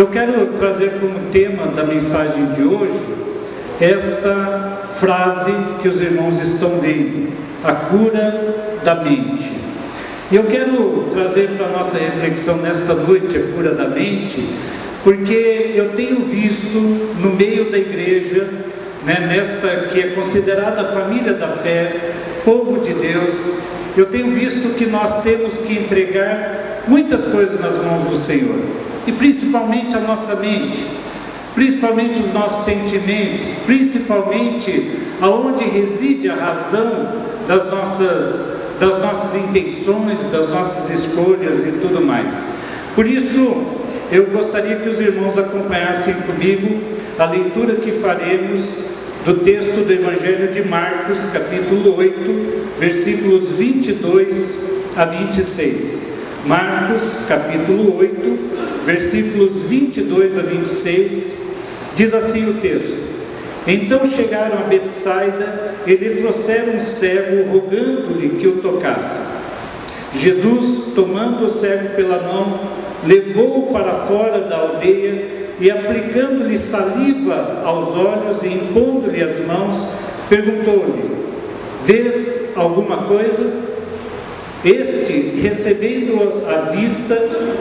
Eu 0.00 0.06
quero 0.06 0.46
trazer 0.56 0.92
como 0.98 1.30
tema 1.30 1.66
da 1.66 1.84
mensagem 1.84 2.46
de 2.52 2.62
hoje 2.62 2.98
esta 3.78 4.84
frase 4.86 5.52
que 5.82 5.88
os 5.88 6.00
irmãos 6.00 6.40
estão 6.40 6.80
vendo: 6.80 7.30
a 7.62 7.74
cura 7.74 8.78
da 8.82 8.94
mente. 8.94 9.52
E 10.32 10.36
eu 10.36 10.44
quero 10.44 11.10
trazer 11.12 11.50
para 11.50 11.66
a 11.66 11.68
nossa 11.68 11.98
reflexão 11.98 12.62
nesta 12.62 12.94
noite 12.94 13.36
a 13.36 13.54
cura 13.54 13.74
da 13.74 13.88
mente, 13.88 14.42
porque 15.04 15.72
eu 15.74 15.90
tenho 15.90 16.20
visto 16.20 16.78
no 17.20 17.34
meio 17.34 17.70
da 17.70 17.76
igreja, 17.76 18.48
né, 19.04 19.26
nesta 19.28 19.68
que 19.92 20.00
é 20.00 20.06
considerada 20.14 20.80
a 20.80 20.84
família 20.84 21.34
da 21.34 21.48
fé, 21.48 22.12
povo 22.42 22.86
de 22.86 22.94
Deus, 22.94 23.54
eu 23.98 24.06
tenho 24.06 24.30
visto 24.30 24.78
que 24.78 24.86
nós 24.86 25.22
temos 25.22 25.58
que 25.58 25.74
entregar 25.74 26.84
muitas 26.88 27.26
coisas 27.26 27.60
nas 27.60 27.74
mãos 27.84 28.08
do 28.08 28.16
Senhor, 28.16 28.80
e 29.06 29.12
principalmente 29.12 29.94
a 29.96 30.00
nossa 30.00 30.36
mente, 30.36 30.84
principalmente 31.54 32.20
os 32.20 32.32
nossos 32.32 32.64
sentimentos, 32.64 33.48
principalmente 33.66 34.98
aonde 35.20 35.64
reside 35.64 36.28
a 36.28 36.34
razão 36.34 37.08
das 37.46 37.70
nossas, 37.70 38.60
das 38.78 39.00
nossas 39.00 39.44
intenções, 39.44 40.26
das 40.30 40.50
nossas 40.50 40.90
escolhas 40.90 41.66
e 41.66 41.72
tudo 41.80 42.00
mais. 42.00 42.44
Por 42.94 43.06
isso, 43.06 43.64
eu 44.10 44.26
gostaria 44.26 44.76
que 44.76 44.88
os 44.88 45.00
irmãos 45.00 45.38
acompanhassem 45.38 46.14
comigo 46.14 46.80
a 47.18 47.24
leitura 47.26 47.74
que 47.76 47.92
faremos 47.92 48.90
do 49.24 49.34
texto 49.34 49.84
do 49.84 49.92
Evangelho 49.92 50.50
de 50.50 50.66
Marcos, 50.68 51.26
capítulo 51.32 51.96
8, 51.96 52.76
versículos 52.78 53.52
22 53.52 54.70
a 54.96 55.04
26. 55.04 56.09
Marcos, 56.46 57.26
capítulo 57.28 57.98
8, 57.98 58.84
versículos 58.86 59.64
22 59.64 60.38
a 60.38 60.42
26, 60.42 61.48
diz 61.94 62.14
assim 62.14 62.48
o 62.48 62.54
texto: 62.54 62.96
Então 63.66 64.06
chegaram 64.06 64.58
a 64.58 64.62
Betsaida 64.62 65.74
e 65.86 65.94
lhe 65.94 66.22
trouxeram 66.22 66.76
um 66.76 66.80
cego, 66.80 67.52
rogando-lhe 67.52 68.38
que 68.40 68.48
o 68.48 68.56
tocasse. 68.56 69.18
Jesus, 70.14 70.94
tomando 70.94 71.44
o 71.44 71.50
cego 71.50 71.94
pela 71.94 72.22
mão, 72.22 72.58
levou-o 73.06 73.70
para 73.70 73.92
fora 73.92 74.40
da 74.40 74.56
aldeia 74.56 75.40
e 75.60 75.70
aplicando-lhe 75.70 76.56
saliva 76.56 77.62
aos 77.66 77.94
olhos 77.94 78.42
e 78.42 78.48
impondo-lhe 78.48 79.22
as 79.22 79.44
mãos, 79.44 79.88
perguntou-lhe: 80.30 81.10
Vês 81.84 82.54
alguma 82.56 82.96
coisa? 83.02 83.69
Este, 84.64 85.40
recebendo 85.40 86.46
a 86.46 86.70
vista, 86.70 87.14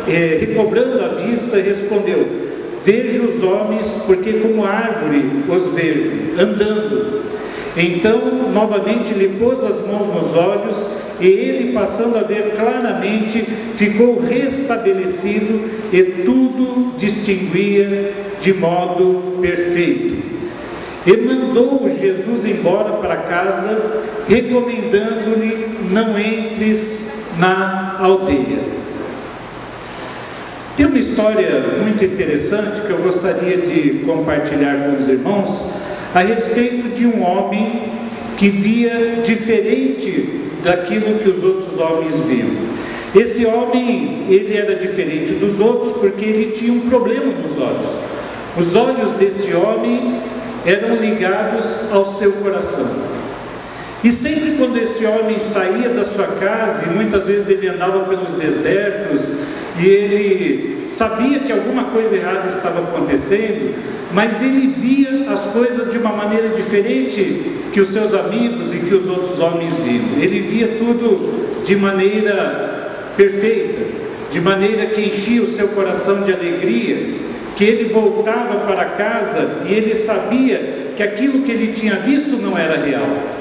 eh, 0.08 0.38
recobrando 0.42 1.04
a 1.04 1.08
vista, 1.26 1.58
respondeu: 1.58 2.28
Vejo 2.84 3.24
os 3.26 3.44
homens, 3.44 3.88
porque 4.06 4.34
como 4.34 4.66
árvore 4.66 5.24
os 5.48 5.74
vejo, 5.74 6.12
andando. 6.38 7.20
Então, 7.78 8.52
novamente 8.54 9.14
lhe 9.14 9.30
pôs 9.40 9.64
as 9.64 9.88
mãos 9.88 10.14
nos 10.14 10.36
olhos, 10.36 11.00
e 11.22 11.28
ele, 11.28 11.74
passando 11.74 12.18
a 12.18 12.24
ver 12.24 12.54
claramente, 12.56 13.40
ficou 13.74 14.20
restabelecido 14.20 15.70
e 15.94 16.04
tudo 16.26 16.98
distinguia 16.98 18.12
de 18.40 18.54
modo 18.54 19.38
perfeito. 19.40 20.18
E 21.06 21.18
mandou 21.18 21.90
Jesus 21.90 22.46
embora 22.46 22.98
para 22.98 23.16
casa, 23.18 24.02
recomendando-lhe: 24.28 25.29
não 25.90 26.20
entres 26.20 27.32
na 27.38 27.98
aldeia. 28.00 28.80
Tem 30.78 30.86
uma 30.86 31.00
história 31.00 31.60
muito 31.84 32.04
interessante 32.06 32.82
que 32.82 32.90
eu 32.90 33.00
gostaria 33.00 33.58
de 33.58 34.06
compartilhar 34.06 34.86
com 34.86 34.98
os 34.98 35.10
irmãos 35.10 35.74
a 36.14 36.22
respeito 36.22 36.96
de 36.96 37.06
um 37.06 37.22
homem 37.22 37.82
que 38.38 38.50
via 38.50 39.22
diferente 39.24 40.40
daquilo 40.64 41.20
que 41.20 41.30
os 41.30 41.44
outros 41.44 41.78
homens 41.80 42.16
viam. 42.22 42.70
Esse 43.14 43.46
homem, 43.46 44.28
ele 44.30 44.56
era 44.56 44.76
diferente 44.76 45.34
dos 45.34 45.60
outros 45.60 45.94
porque 45.98 46.24
ele 46.24 46.52
tinha 46.52 46.72
um 46.72 46.90
problema 46.90 47.26
nos 47.26 47.58
olhos. 47.58 47.88
Os 48.56 48.76
olhos 48.76 49.12
deste 49.14 49.54
homem 49.54 50.22
eram 50.66 50.96
ligados 50.96 51.92
ao 51.92 52.10
seu 52.10 52.34
coração. 52.34 53.20
E 54.04 54.12
sempre 54.12 54.52
quando 54.58 54.78
esse 54.78 55.06
homem 55.06 55.40
saía 55.40 55.90
da 55.90 56.06
sua 56.06 56.28
casa, 56.28 56.86
e 56.86 56.96
muitas 56.96 57.26
vezes 57.26 57.50
ele 57.50 57.68
andava 57.68 58.06
pelos 58.06 58.34
desertos, 58.34 59.32
e 59.78 59.86
ele 59.86 60.84
sabia 60.88 61.40
que 61.40 61.52
alguma 61.52 61.86
coisa 61.86 62.16
errada 62.16 62.48
estava 62.48 62.80
acontecendo, 62.80 63.76
mas 64.14 64.42
ele 64.42 64.74
via 64.78 65.32
as 65.32 65.42
coisas 65.48 65.92
de 65.92 65.98
uma 65.98 66.12
maneira 66.12 66.50
diferente 66.50 67.60
que 67.72 67.82
os 67.82 67.90
seus 67.90 68.14
amigos 68.14 68.74
e 68.74 68.80
que 68.80 68.96
os 68.96 69.08
outros 69.08 69.40
homens 69.40 69.74
viam. 69.84 70.18
Ele 70.18 70.40
via 70.40 70.68
tudo 70.80 71.64
de 71.64 71.76
maneira 71.76 73.12
perfeita, 73.16 73.86
de 74.32 74.42
maneira 74.42 74.88
que 74.88 75.02
enchia 75.02 75.42
o 75.42 75.46
seu 75.46 75.70
coração 75.70 76.24
de 76.24 76.34
alegria, 76.34 77.16
que 77.56 77.64
ele 77.64 77.94
voltava 77.94 78.66
para 78.66 78.86
casa 78.86 79.64
e 79.68 79.74
ele 79.74 79.94
sabia 79.94 80.94
que 80.96 81.04
aquilo 81.04 81.44
que 81.44 81.52
ele 81.52 81.74
tinha 81.74 81.96
visto 81.98 82.38
não 82.38 82.58
era 82.58 82.78
real. 82.78 83.39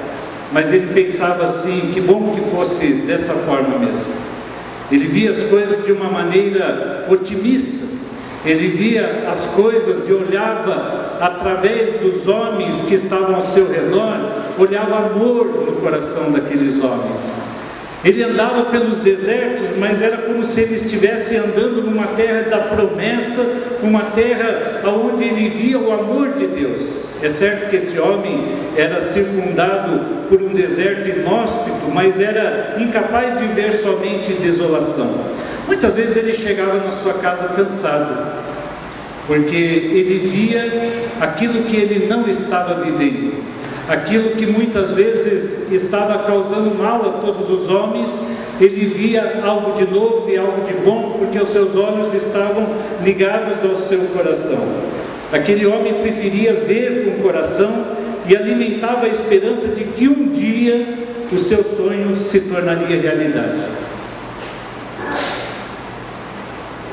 Mas 0.52 0.72
ele 0.72 0.92
pensava 0.92 1.44
assim: 1.44 1.92
que 1.92 2.00
bom 2.00 2.34
que 2.34 2.50
fosse 2.50 2.86
dessa 3.06 3.34
forma 3.34 3.78
mesmo. 3.78 4.18
Ele 4.90 5.06
via 5.06 5.32
as 5.32 5.44
coisas 5.44 5.84
de 5.84 5.92
uma 5.92 6.10
maneira 6.10 7.06
otimista, 7.08 7.86
ele 8.44 8.68
via 8.68 9.28
as 9.30 9.40
coisas 9.54 10.08
e 10.08 10.12
olhava 10.12 11.18
através 11.20 12.00
dos 12.00 12.26
homens 12.26 12.82
que 12.82 12.94
estavam 12.94 13.34
ao 13.34 13.42
seu 13.42 13.70
redor, 13.70 14.16
olhava 14.58 15.06
amor 15.06 15.46
no 15.66 15.72
coração 15.80 16.32
daqueles 16.32 16.82
homens. 16.82 17.58
Ele 18.04 18.22
andava 18.22 18.66
pelos 18.66 18.98
desertos, 18.98 19.76
mas 19.78 20.00
era 20.00 20.18
como 20.18 20.44
se 20.44 20.60
ele 20.60 20.76
estivesse 20.76 21.36
andando 21.36 21.82
numa 21.82 22.06
terra 22.08 22.42
da 22.48 22.58
promessa, 22.58 23.44
uma 23.82 24.02
terra 24.02 24.82
onde 24.84 25.24
ele 25.24 25.48
via 25.48 25.78
o 25.78 25.92
amor 25.92 26.34
de 26.34 26.46
Deus. 26.46 27.08
É 27.20 27.28
certo 27.28 27.68
que 27.68 27.76
esse 27.76 27.98
homem 27.98 28.46
era 28.76 29.00
circundado 29.00 30.28
por 30.28 30.40
um 30.40 30.54
deserto 30.54 31.08
inóspito, 31.08 31.88
mas 31.92 32.20
era 32.20 32.76
incapaz 32.78 33.36
de 33.38 33.46
ver 33.48 33.72
somente 33.72 34.32
desolação. 34.34 35.24
Muitas 35.66 35.94
vezes 35.94 36.16
ele 36.16 36.32
chegava 36.32 36.74
na 36.74 36.92
sua 36.92 37.14
casa 37.14 37.48
cansado, 37.48 38.44
porque 39.26 39.56
ele 39.56 40.28
via 40.28 41.02
aquilo 41.20 41.64
que 41.64 41.76
ele 41.76 42.06
não 42.06 42.28
estava 42.28 42.84
vivendo 42.84 43.37
aquilo 43.88 44.30
que 44.30 44.46
muitas 44.46 44.92
vezes 44.92 45.72
estava 45.72 46.18
causando 46.24 46.74
mal 46.74 47.00
a 47.08 47.12
todos 47.24 47.50
os 47.50 47.68
homens, 47.68 48.36
ele 48.60 48.86
via 48.86 49.40
algo 49.44 49.72
de 49.72 49.90
novo 49.90 50.28
e 50.28 50.36
algo 50.36 50.62
de 50.62 50.74
bom, 50.74 51.16
porque 51.18 51.38
os 51.38 51.48
seus 51.48 51.74
olhos 51.74 52.12
estavam 52.12 52.66
ligados 53.02 53.64
ao 53.64 53.76
seu 53.76 54.00
coração. 54.08 54.62
Aquele 55.32 55.66
homem 55.66 55.94
preferia 55.94 56.52
ver 56.52 57.04
com 57.04 57.20
o 57.20 57.22
coração 57.22 57.96
e 58.26 58.36
alimentava 58.36 59.06
a 59.06 59.08
esperança 59.08 59.68
de 59.68 59.84
que 59.84 60.06
um 60.06 60.28
dia 60.28 61.08
o 61.32 61.38
seu 61.38 61.62
sonho 61.62 62.14
se 62.16 62.42
tornaria 62.42 63.00
realidade. 63.00 63.60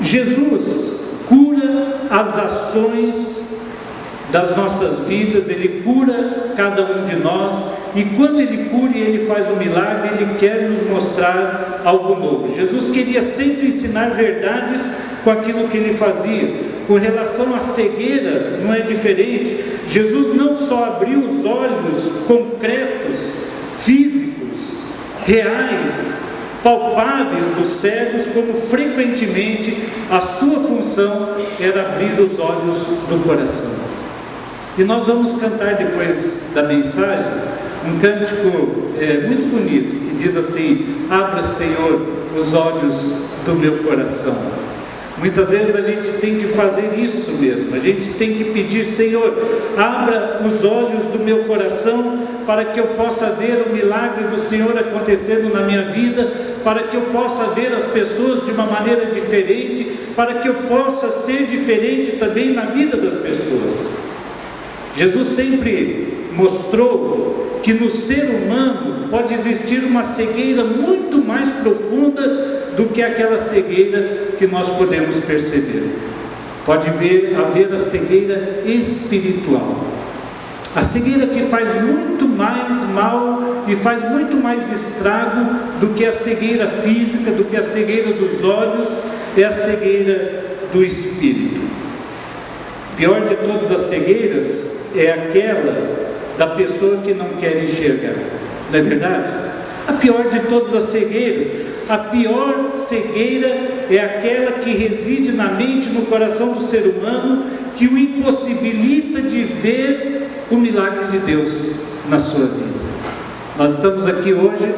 Jesus 0.01 1.23
cura 1.27 2.01
as 2.09 2.37
ações 2.37 3.64
das 4.31 4.55
nossas 4.55 5.07
vidas, 5.07 5.49
Ele 5.49 5.81
cura 5.83 6.53
cada 6.55 6.81
um 6.83 7.03
de 7.03 7.15
nós, 7.17 7.55
e 7.95 8.03
quando 8.15 8.39
Ele 8.39 8.69
cura 8.69 8.91
e 8.95 9.01
Ele 9.01 9.25
faz 9.25 9.47
um 9.49 9.55
milagre, 9.55 10.09
Ele 10.19 10.35
quer 10.39 10.69
nos 10.69 10.87
mostrar 10.89 11.81
algo 11.85 12.15
novo. 12.15 12.53
Jesus 12.53 12.89
queria 12.89 13.21
sempre 13.21 13.67
ensinar 13.67 14.09
verdades 14.09 14.91
com 15.23 15.31
aquilo 15.31 15.67
que 15.67 15.77
Ele 15.77 15.93
fazia. 15.93 16.75
Com 16.87 16.95
relação 16.95 17.55
à 17.55 17.59
cegueira, 17.59 18.59
não 18.63 18.73
é 18.73 18.81
diferente. 18.81 19.63
Jesus 19.87 20.35
não 20.35 20.55
só 20.55 20.85
abriu 20.85 21.19
os 21.19 21.45
olhos 21.45 22.23
concretos, 22.27 23.31
físicos, 23.75 24.73
reais, 25.25 26.35
palpáveis 26.63 27.45
dos 27.57 27.69
cegos, 27.69 28.27
como 28.33 28.53
frequentemente 28.53 29.77
a 30.09 30.19
sua 30.19 30.59
função 30.59 31.35
era 31.59 31.81
abrir 31.81 32.19
os 32.19 32.39
olhos 32.39 32.77
do 33.09 33.23
coração. 33.23 33.94
E 34.77 34.83
nós 34.83 35.07
vamos 35.07 35.39
cantar 35.39 35.75
depois 35.75 36.51
da 36.53 36.63
mensagem 36.63 37.25
um 37.87 37.99
cântico 37.99 38.93
é, 38.99 39.27
muito 39.27 39.49
bonito 39.49 40.09
que 40.09 40.15
diz 40.15 40.35
assim: 40.35 41.05
Abra, 41.09 41.43
Senhor, 41.43 42.01
os 42.37 42.53
olhos 42.53 43.29
do 43.45 43.53
meu 43.55 43.77
coração. 43.83 44.65
Muitas 45.17 45.49
vezes 45.49 45.75
a 45.75 45.81
gente 45.81 46.19
tem 46.19 46.39
que 46.39 46.47
fazer 46.47 46.93
isso 46.97 47.33
mesmo, 47.33 47.73
a 47.73 47.79
gente 47.79 48.09
tem 48.15 48.33
que 48.33 48.45
pedir, 48.45 48.83
Senhor, 48.83 49.33
abra 49.77 50.41
os 50.45 50.61
olhos 50.65 51.05
do 51.13 51.19
meu 51.19 51.45
coração 51.45 52.19
para 52.45 52.65
que 52.65 52.79
eu 52.79 52.87
possa 52.87 53.27
ver 53.31 53.65
o 53.65 53.73
milagre 53.73 54.25
do 54.25 54.37
Senhor 54.37 54.77
acontecendo 54.77 55.53
na 55.53 55.61
minha 55.61 55.83
vida, 55.83 56.27
para 56.65 56.83
que 56.83 56.97
eu 56.97 57.03
possa 57.03 57.53
ver 57.53 57.73
as 57.73 57.85
pessoas 57.85 58.45
de 58.45 58.51
uma 58.51 58.65
maneira 58.65 59.05
diferente, 59.05 59.89
para 60.17 60.33
que 60.35 60.49
eu 60.49 60.55
possa 60.67 61.09
ser 61.09 61.45
diferente 61.45 62.17
também 62.17 62.53
na 62.53 62.65
vida 62.65 62.97
das 62.97 63.13
pessoas. 63.13 63.44
Jesus 64.95 65.27
sempre 65.27 66.29
mostrou 66.33 67.59
que 67.61 67.73
no 67.73 67.89
ser 67.89 68.23
humano 68.23 69.09
pode 69.09 69.33
existir 69.33 69.83
uma 69.83 70.03
cegueira 70.03 70.63
muito 70.63 71.17
mais 71.17 71.49
profunda 71.49 72.21
do 72.77 72.85
que 72.89 73.01
aquela 73.01 73.37
cegueira 73.37 74.33
que 74.37 74.47
nós 74.47 74.69
podemos 74.69 75.17
perceber. 75.17 75.83
Pode 76.65 76.89
ver, 76.91 77.35
haver 77.37 77.73
a 77.73 77.79
cegueira 77.79 78.61
espiritual. 78.65 79.83
A 80.75 80.83
cegueira 80.83 81.27
que 81.27 81.43
faz 81.43 81.81
muito 81.83 82.27
mais 82.27 82.89
mal 82.93 83.63
e 83.67 83.75
faz 83.75 84.11
muito 84.11 84.37
mais 84.37 84.71
estrago 84.71 85.79
do 85.79 85.93
que 85.93 86.05
a 86.05 86.11
cegueira 86.11 86.67
física, 86.67 87.31
do 87.31 87.45
que 87.45 87.55
a 87.55 87.63
cegueira 87.63 88.13
dos 88.13 88.43
olhos, 88.43 88.97
é 89.37 89.43
a 89.43 89.51
cegueira 89.51 90.43
do 90.71 90.83
espírito. 90.83 91.61
Pior 92.97 93.27
de 93.27 93.35
todas 93.35 93.71
as 93.71 93.81
cegueiras 93.81 94.74
é 94.97 95.11
aquela 95.11 96.05
da 96.37 96.47
pessoa 96.47 96.97
que 96.97 97.13
não 97.13 97.29
quer 97.39 97.63
enxergar, 97.63 98.15
não 98.71 98.79
é 98.79 98.81
verdade? 98.81 99.33
A 99.87 99.93
pior 99.93 100.27
de 100.29 100.39
todas 100.41 100.73
as 100.73 100.85
cegueiras, 100.85 101.49
a 101.87 101.97
pior 101.97 102.71
cegueira 102.71 103.47
é 103.89 103.99
aquela 103.99 104.53
que 104.53 104.71
reside 104.71 105.31
na 105.31 105.49
mente, 105.49 105.89
no 105.89 106.03
coração 106.07 106.53
do 106.53 106.61
ser 106.61 106.81
humano, 106.81 107.45
que 107.75 107.87
o 107.87 107.97
impossibilita 107.97 109.21
de 109.21 109.43
ver 109.43 110.29
o 110.49 110.57
milagre 110.57 111.05
de 111.11 111.19
Deus 111.19 111.81
na 112.09 112.17
sua 112.17 112.47
vida. 112.47 112.85
Nós 113.57 113.75
estamos 113.75 114.05
aqui 114.07 114.33
hoje 114.33 114.73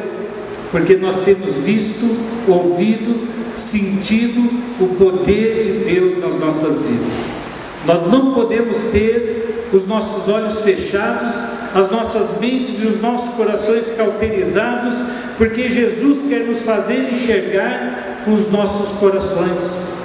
porque 0.70 0.96
nós 0.96 1.24
temos 1.24 1.56
visto, 1.56 2.06
ouvido, 2.46 3.28
sentido 3.54 4.50
o 4.80 4.88
poder 4.88 5.64
de 5.64 5.94
Deus 5.94 6.18
nas 6.18 6.38
nossas 6.38 6.82
vidas. 6.82 7.38
Nós 7.86 8.10
não 8.10 8.34
podemos 8.34 8.76
ter 8.92 9.47
os 9.72 9.86
nossos 9.86 10.28
olhos 10.28 10.62
fechados, 10.62 11.34
as 11.74 11.90
nossas 11.90 12.38
mentes 12.40 12.80
e 12.82 12.86
os 12.86 13.00
nossos 13.00 13.34
corações 13.34 13.90
cauterizados, 13.96 14.96
porque 15.36 15.68
Jesus 15.68 16.28
quer 16.28 16.40
nos 16.40 16.62
fazer 16.62 17.10
enxergar 17.10 18.22
com 18.24 18.34
os 18.34 18.50
nossos 18.50 18.98
corações. 18.98 19.98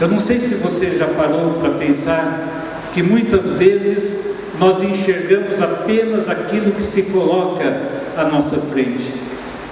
Eu 0.00 0.08
não 0.08 0.18
sei 0.18 0.40
se 0.40 0.56
você 0.56 0.90
já 0.98 1.06
parou 1.08 1.54
para 1.60 1.70
pensar 1.70 2.88
que 2.92 3.02
muitas 3.02 3.50
vezes 3.52 4.30
nós 4.58 4.82
enxergamos 4.82 5.60
apenas 5.60 6.28
aquilo 6.28 6.72
que 6.72 6.82
se 6.82 7.04
coloca 7.04 7.82
à 8.16 8.24
nossa 8.24 8.56
frente. 8.56 9.12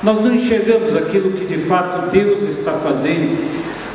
Nós 0.02 0.20
não 0.20 0.34
enxergamos 0.34 0.94
aquilo 0.96 1.32
que 1.32 1.44
de 1.44 1.58
fato 1.58 2.10
Deus 2.10 2.42
está 2.42 2.72
fazendo, 2.72 3.38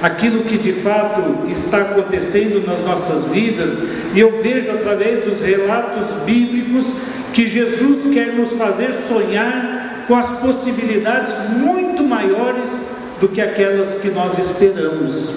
aquilo 0.03 0.43
que 0.43 0.57
de 0.57 0.73
fato 0.73 1.49
está 1.49 1.77
acontecendo 1.77 2.67
nas 2.67 2.81
nossas 2.81 3.31
vidas, 3.31 3.83
e 4.13 4.19
eu 4.19 4.43
vejo 4.43 4.69
através 4.69 5.23
dos 5.23 5.39
relatos 5.39 6.07
bíblicos 6.25 6.95
que 7.33 7.47
Jesus 7.47 8.13
quer 8.13 8.33
nos 8.33 8.57
fazer 8.57 8.91
sonhar 8.91 10.03
com 10.05 10.15
as 10.15 10.39
possibilidades 10.39 11.33
muito 11.57 12.03
maiores 12.03 12.69
do 13.21 13.29
que 13.29 13.39
aquelas 13.39 13.95
que 13.95 14.09
nós 14.09 14.37
esperamos. 14.37 15.35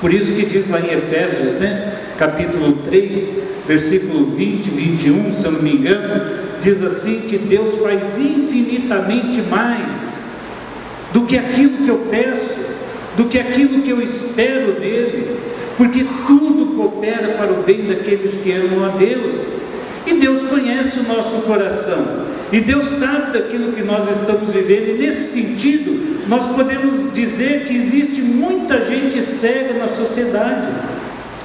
Por 0.00 0.14
isso 0.14 0.36
que 0.36 0.46
diz 0.46 0.70
lá 0.70 0.78
em 0.80 0.92
Efésios, 0.92 1.54
né, 1.54 1.92
capítulo 2.16 2.74
3, 2.84 3.40
versículo 3.66 4.26
20, 4.36 4.70
21, 4.70 5.34
se 5.34 5.44
eu 5.44 5.50
não 5.50 5.62
me 5.62 5.74
engano, 5.74 6.22
diz 6.60 6.80
assim 6.84 7.22
que 7.28 7.38
Deus 7.38 7.78
faz 7.82 8.20
infinitamente 8.20 9.42
mais 9.50 10.30
do 11.12 11.22
que 11.26 11.36
aquilo 11.36 11.78
que 11.78 11.88
eu 11.88 12.06
peço, 12.08 12.59
do 13.20 13.26
que 13.26 13.38
aquilo 13.38 13.82
que 13.82 13.90
eu 13.90 14.00
espero 14.00 14.80
dele, 14.80 15.36
porque 15.76 16.06
tudo 16.26 16.74
coopera 16.74 17.34
para 17.34 17.52
o 17.52 17.62
bem 17.62 17.82
daqueles 17.82 18.40
que 18.42 18.50
amam 18.50 18.82
a 18.86 18.88
Deus. 18.96 19.34
E 20.06 20.14
Deus 20.14 20.44
conhece 20.44 21.00
o 21.00 21.02
nosso 21.02 21.42
coração, 21.42 22.24
e 22.50 22.62
Deus 22.62 22.86
sabe 22.86 23.38
daquilo 23.38 23.72
que 23.72 23.82
nós 23.82 24.10
estamos 24.10 24.54
vivendo, 24.54 24.96
e 24.96 24.98
nesse 24.98 25.38
sentido, 25.38 26.24
nós 26.28 26.46
podemos 26.46 27.12
dizer 27.12 27.66
que 27.66 27.76
existe 27.76 28.22
muita 28.22 28.82
gente 28.86 29.22
cega 29.22 29.74
na 29.74 29.88
sociedade 29.88 30.68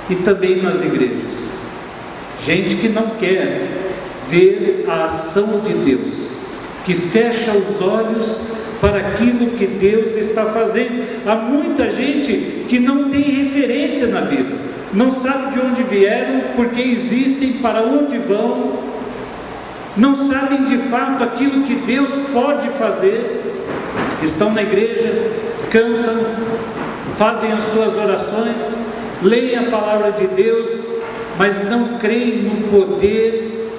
e 0.10 0.16
também 0.16 0.62
nas 0.62 0.81
igrejas. 0.81 1.50
Gente 2.42 2.78
que 2.78 2.88
não 2.88 3.10
quer 3.19 3.68
ver 4.30 4.86
a 4.88 5.04
ação 5.04 5.60
de 5.60 5.74
Deus, 5.74 6.30
que 6.86 6.94
fecha 6.94 7.51
os 7.51 7.81
olhos 7.81 8.65
para 8.81 9.00
aquilo 9.00 9.51
que 9.51 9.66
Deus 9.66 10.16
está 10.16 10.45
fazendo. 10.45 11.06
Há 11.27 11.36
muita 11.36 11.89
gente 11.89 12.66
que 12.68 12.80
não 12.80 13.10
tem 13.10 13.22
referência 13.22 14.07
na 14.07 14.22
vida, 14.22 14.56
não 14.94 15.12
sabe 15.12 15.54
de 15.54 15.60
onde 15.66 15.83
vieram, 15.83 16.42
porque 16.56 16.81
existem, 16.81 17.54
para 17.54 17.81
onde 17.81 18.18
vão, 18.19 18.80
não 19.98 20.16
sabem 20.16 20.66
de 20.66 20.77
fato 20.77 21.24
aquilo 21.24 21.63
que 21.63 21.75
Deus 21.75 22.12
pode 22.33 22.68
fazer. 22.69 23.44
Estão 24.22 24.51
na 24.51 24.62
igreja, 24.62 25.31
cantam, 25.69 26.25
fazem 27.16 27.51
as 27.51 27.63
suas 27.66 27.95
orações, 27.95 28.75
leem 29.21 29.57
a 29.57 29.63
palavra 29.63 30.12
de 30.12 30.28
Deus, 30.28 30.86
mas 31.38 31.69
não 31.69 31.98
creem 32.00 32.44
no 32.44 32.68
poder 32.68 33.69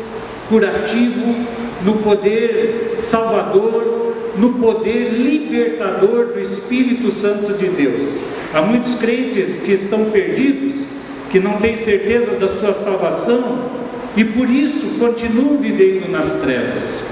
curativo, 0.48 1.46
no 1.82 1.96
poder 1.96 2.96
salvador, 2.98 4.15
no 4.38 4.54
poder 4.54 5.10
libertador 5.12 6.32
do 6.32 6.40
Espírito 6.40 7.10
Santo 7.10 7.54
de 7.54 7.68
Deus. 7.68 8.04
Há 8.52 8.62
muitos 8.62 8.96
crentes 8.96 9.62
que 9.62 9.72
estão 9.72 10.06
perdidos, 10.06 10.86
que 11.30 11.40
não 11.40 11.58
têm 11.58 11.76
certeza 11.76 12.36
da 12.36 12.48
sua 12.48 12.72
salvação 12.72 13.70
e 14.16 14.24
por 14.24 14.48
isso 14.48 14.98
continuam 14.98 15.58
vivendo 15.58 16.10
nas 16.10 16.40
trevas. 16.40 17.04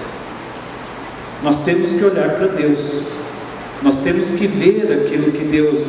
Nós 1.43 1.65
temos 1.65 1.93
que 1.93 2.05
olhar 2.05 2.31
para 2.37 2.47
Deus, 2.47 3.09
nós 3.83 3.99
temos 3.99 4.31
que 4.31 4.47
ver 4.47 4.91
aquilo 4.91 5.31
que 5.33 5.45
Deus 5.45 5.81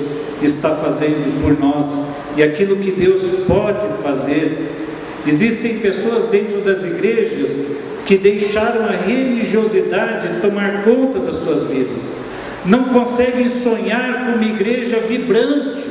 está 0.41 0.75
fazendo 0.75 1.41
por 1.41 1.57
nós 1.57 2.09
e 2.35 2.43
aquilo 2.43 2.75
que 2.75 2.91
Deus 2.91 3.45
pode 3.47 4.03
fazer. 4.03 4.84
Existem 5.27 5.79
pessoas 5.79 6.29
dentro 6.29 6.61
das 6.61 6.83
igrejas 6.83 7.77
que 8.05 8.17
deixaram 8.17 8.85
a 8.85 8.91
religiosidade 8.91 10.41
tomar 10.41 10.83
conta 10.83 11.19
das 11.19 11.37
suas 11.37 11.67
vidas, 11.67 12.25
não 12.65 12.85
conseguem 12.85 13.49
sonhar 13.49 14.25
com 14.25 14.31
uma 14.33 14.45
igreja 14.45 14.99
vibrante, 14.99 15.83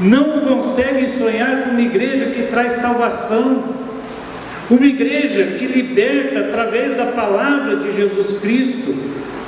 não 0.00 0.40
conseguem 0.40 1.08
sonhar 1.08 1.64
com 1.64 1.70
uma 1.70 1.82
igreja 1.82 2.26
que 2.26 2.44
traz 2.44 2.74
salvação, 2.74 3.64
uma 4.70 4.86
igreja 4.86 5.56
que 5.58 5.66
liberta 5.66 6.40
através 6.40 6.96
da 6.96 7.06
palavra 7.06 7.76
de 7.76 7.94
Jesus 7.94 8.40
Cristo, 8.40 8.94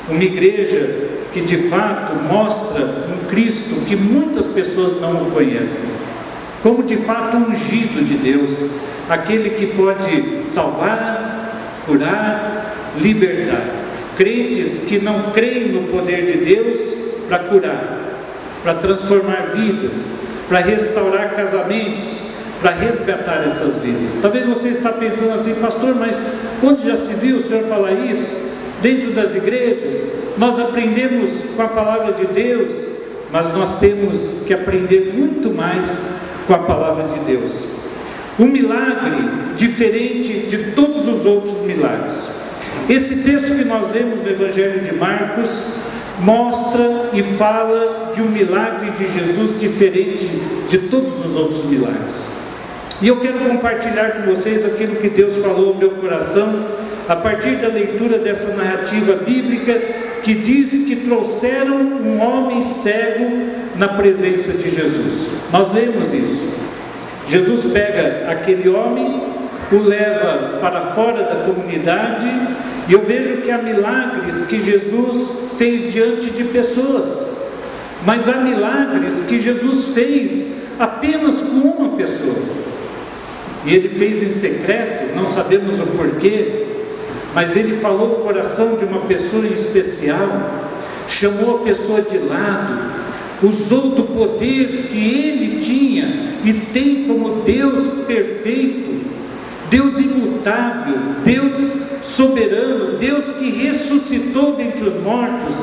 uma 0.09 0.23
igreja 0.23 1.09
que 1.33 1.41
de 1.41 1.69
fato 1.69 2.15
mostra 2.31 2.85
um 2.85 3.27
Cristo 3.29 3.87
que 3.87 3.97
muitas 3.97 4.47
pessoas 4.47 5.00
não 5.00 5.29
o 5.29 5.31
conhecem, 5.31 6.08
como 6.62 6.83
de 6.83 6.97
fato 6.97 7.37
ungido 7.37 8.05
de 8.05 8.15
Deus, 8.15 8.71
aquele 9.09 9.50
que 9.50 9.67
pode 9.69 10.45
salvar, 10.45 11.83
curar, 11.87 12.95
libertar. 13.00 13.62
Crentes 14.17 14.87
que 14.88 14.99
não 14.99 15.31
creem 15.31 15.69
no 15.69 15.88
poder 15.88 16.27
de 16.27 16.45
Deus 16.45 16.81
para 17.29 17.38
curar, 17.41 18.00
para 18.62 18.75
transformar 18.75 19.53
vidas, 19.55 20.23
para 20.49 20.59
restaurar 20.59 21.35
casamentos, 21.35 22.23
para 22.61 22.73
resgatar 22.73 23.45
essas 23.47 23.79
vidas. 23.79 24.19
Talvez 24.21 24.47
você 24.47 24.71
está 24.71 24.93
pensando 24.93 25.35
assim, 25.35 25.55
pastor, 25.55 25.95
mas 25.95 26.21
onde 26.62 26.88
já 26.88 26.97
se 26.97 27.15
viu 27.15 27.37
o 27.37 27.43
senhor 27.43 27.65
falar 27.65 27.93
isso? 27.93 28.49
Dentro 28.83 29.12
das 29.12 29.37
igrejas? 29.37 30.09
Nós 30.37 30.59
aprendemos 30.59 31.31
com 31.57 31.62
a 31.62 31.69
palavra 31.69 32.12
de 32.12 32.27
Deus, 32.27 32.73
mas 33.33 33.53
nós 33.53 33.79
temos 33.79 34.45
que 34.47 34.55
aprender 34.55 35.12
muito 35.15 35.50
mais 35.50 36.28
com 36.49 36.55
a 36.55 36.59
palavra 36.61 37.05
de 37.09 37.21
Deus. 37.21 37.52
Um 38.40 38.47
milagre 38.47 39.55
diferente 39.55 40.47
de 40.47 40.73
todos 40.73 41.07
os 41.07 41.26
outros 41.26 41.59
milagres. 41.67 42.28
Esse 42.88 43.23
texto 43.31 43.57
que 43.57 43.64
nós 43.64 43.93
lemos 43.93 44.21
no 44.21 44.31
Evangelho 44.31 44.81
de 44.81 44.95
Marcos 44.95 45.75
mostra 46.21 47.11
e 47.12 47.23
fala 47.23 48.12
de 48.14 48.23
um 48.23 48.31
milagre 48.31 48.90
de 48.93 49.12
Jesus 49.12 49.61
diferente 49.61 50.26
de 50.69 50.78
todos 50.78 51.25
os 51.25 51.37
outros 51.37 51.64
milagres. 51.67 52.28
E 53.02 53.09
eu 53.09 53.21
quero 53.21 53.38
compartilhar 53.40 54.12
com 54.12 54.23
vocês 54.23 54.64
aquilo 54.64 54.97
que 54.97 55.11
Deus 55.11 55.37
falou 55.38 55.75
no 55.75 55.78
meu 55.78 55.90
coração, 55.90 56.67
a 57.09 57.14
partir 57.14 57.57
da 57.57 57.69
leitura 57.69 58.19
dessa 58.19 58.57
narrativa 58.57 59.17
bíblica, 59.17 59.81
que 60.23 60.35
diz 60.35 60.87
que 60.87 60.97
trouxeram 61.07 61.77
um 61.77 62.21
homem 62.21 62.63
cego 62.63 63.49
na 63.77 63.89
presença 63.89 64.53
de 64.53 64.71
Jesus. 64.71 65.29
Nós 65.53 65.73
lemos 65.73 66.13
isso. 66.13 66.49
Jesus 67.27 67.73
pega 67.73 68.31
aquele 68.31 68.69
homem, 68.69 69.23
o 69.71 69.79
leva 69.79 70.59
para 70.61 70.81
fora 70.93 71.23
da 71.23 71.45
comunidade, 71.45 72.27
e 72.89 72.93
eu 72.93 73.05
vejo 73.05 73.43
que 73.43 73.51
há 73.51 73.59
milagres 73.59 74.47
que 74.47 74.61
Jesus 74.61 75.51
fez 75.59 75.93
diante 75.93 76.31
de 76.31 76.45
pessoas, 76.45 77.37
mas 78.05 78.29
há 78.29 78.39
milagres 78.39 79.27
que 79.29 79.39
Jesus 79.39 79.95
fez 79.95 80.73
apenas 80.79 81.43
com 81.43 81.69
uma 81.69 81.97
pessoa. 81.97 82.37
E 83.67 83.75
ele 83.75 83.89
fez 83.89 84.23
em 84.23 84.31
secreto, 84.31 85.15
não 85.15 85.27
sabemos 85.27 85.79
o 85.81 85.87
porquê, 85.89 86.68
mas 87.35 87.57
ele 87.57 87.77
falou 87.77 88.13
o 88.13 88.25
coração 88.25 88.77
de 88.77 88.85
uma 88.85 89.01
pessoa 89.01 89.47
em 89.47 89.53
especial, 89.53 90.69
chamou 91.07 91.57
a 91.57 91.65
pessoa 91.65 92.03
de 92.03 92.19
lado, 92.19 92.99
usou 93.43 93.91
do 93.91 94.05
poder 94.05 94.89
que 94.89 94.99
ele 94.99 95.61
tinha 95.61 96.39
e 96.45 96.53
tem 96.53 97.05
como 97.05 97.43
Deus 97.43 98.05
perfeito, 98.07 99.07
Deus 99.71 99.99
imutável, 99.99 100.97
Deus 101.25 101.89
soberano, 102.03 102.97
Deus 102.99 103.31
que 103.33 103.51
ressuscitou 103.51 104.57
dentre 104.57 104.89
os 104.89 105.03
mortos. 105.03 105.55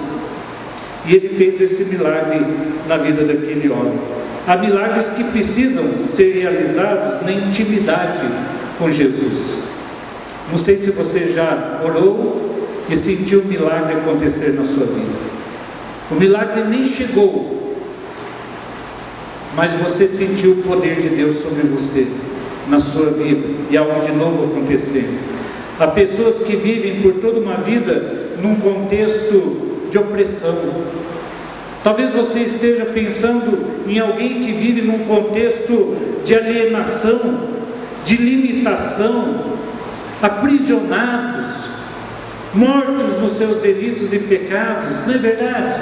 E 1.06 1.16
ele 1.16 1.30
fez 1.30 1.62
esse 1.62 1.86
milagre 1.86 2.46
na 2.88 2.98
vida 2.98 3.24
daquele 3.24 3.70
homem. 3.70 4.00
Há 4.48 4.58
milagres 4.58 5.10
que 5.10 5.24
precisam 5.26 5.84
ser 6.04 6.34
realizados 6.34 7.24
na 7.24 7.32
intimidade 7.32 8.28
com 8.78 8.90
Jesus. 8.92 9.75
Não 10.50 10.58
sei 10.58 10.78
se 10.78 10.92
você 10.92 11.32
já 11.32 11.82
orou 11.84 12.60
e 12.90 12.96
sentiu 12.96 13.42
o 13.42 13.46
milagre 13.46 13.96
acontecer 13.96 14.54
na 14.54 14.66
sua 14.66 14.86
vida. 14.86 15.25
O 16.12 16.16
milagre 16.16 16.64
nem 16.66 16.86
chegou, 16.86 17.75
mas 19.56 19.74
você 19.74 20.08
sentiu 20.08 20.52
o 20.52 20.58
poder 20.58 20.96
de 20.96 21.10
Deus 21.10 21.38
sobre 21.38 21.64
você, 21.64 22.08
na 22.68 22.80
sua 22.80 23.12
vida, 23.12 23.48
e 23.72 23.78
algo 23.78 24.02
de 24.02 24.12
novo 24.12 24.52
acontecendo. 24.52 25.20
Há 25.80 25.88
pessoas 25.88 26.40
que 26.40 26.56
vivem 26.56 27.02
por 27.02 27.14
toda 27.14 27.40
uma 27.40 27.58
vida 27.58 28.36
num 28.42 28.56
contexto 28.56 29.88
de 29.90 29.98
opressão, 29.98 30.56
Talvez 31.86 32.14
você 32.14 32.40
esteja 32.40 32.84
pensando 32.86 33.86
em 33.88 34.00
alguém 34.00 34.42
que 34.42 34.52
vive 34.54 34.82
num 34.82 35.06
contexto 35.06 35.96
de 36.25 36.34
alienação, 36.34 37.42
de 38.04 38.18
limitação, 38.18 39.55
aprisionados, 40.22 41.46
mortos 42.54 43.22
nos 43.22 43.34
seus 43.34 43.62
delitos 43.62 44.14
e 44.14 44.20
pecados, 44.20 45.06
não 45.06 45.14
é 45.14 45.18
verdade? 45.18 45.82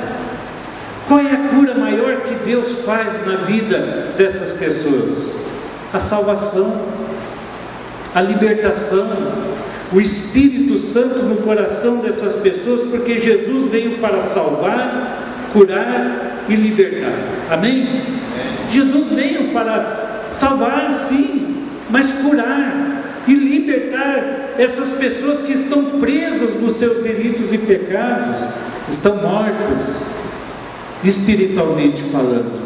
Qual 1.08 1.20
é 1.20 1.32
a 1.32 1.50
cura 1.50 1.76
maior 1.76 2.22
que 2.22 2.34
Deus 2.46 2.84
faz 2.86 3.26
na 3.26 3.36
vida 3.46 4.14
dessas 4.18 4.58
pessoas? 4.58 5.44
A 5.94 6.00
salvação, 6.00 6.88
a 8.16 8.22
libertação, 8.22 9.08
o 9.92 10.02
Espírito 10.02 10.78
Santo 10.78 11.24
no 11.24 11.38
coração 11.38 11.98
dessas 11.98 12.38
pessoas, 12.42 12.90
porque 12.90 13.20
Jesus 13.20 13.70
veio 13.70 14.00
para 14.00 14.22
salvar 14.22 15.22
curar 15.54 16.46
e 16.50 16.56
libertar. 16.56 17.14
Amém? 17.50 17.88
Jesus 18.68 19.10
veio 19.10 19.54
para 19.54 20.26
salvar, 20.30 20.94
sim, 20.96 21.68
mas 21.90 22.12
curar 22.14 22.83
e 23.28 23.34
libertar 23.34 24.56
essas 24.58 24.98
pessoas 24.98 25.42
que 25.42 25.54
estão 25.54 26.00
presas 26.00 26.62
nos 26.62 26.74
seus 26.74 27.04
delitos 27.04 27.54
e 27.54 27.58
pecados, 27.58 28.42
estão 28.88 29.18
mortas, 29.18 30.24
espiritualmente 31.04 32.02
falando. 32.04 32.62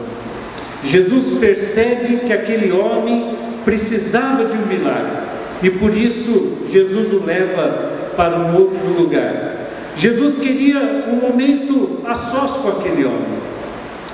Jesus 0.83 1.39
percebe 1.39 2.17
que 2.25 2.33
aquele 2.33 2.71
homem 2.71 3.35
precisava 3.65 4.45
de 4.45 4.57
um 4.57 4.65
milagre 4.67 5.27
e 5.61 5.69
por 5.69 5.95
isso 5.95 6.59
Jesus 6.69 7.11
o 7.13 7.25
leva 7.25 7.91
para 8.15 8.37
um 8.37 8.55
outro 8.55 8.87
lugar. 8.97 9.55
Jesus 9.95 10.37
queria 10.37 11.05
um 11.09 11.15
momento 11.15 11.99
a 12.05 12.13
sós 12.13 12.57
com 12.57 12.69
aquele 12.69 13.05
homem. 13.05 13.37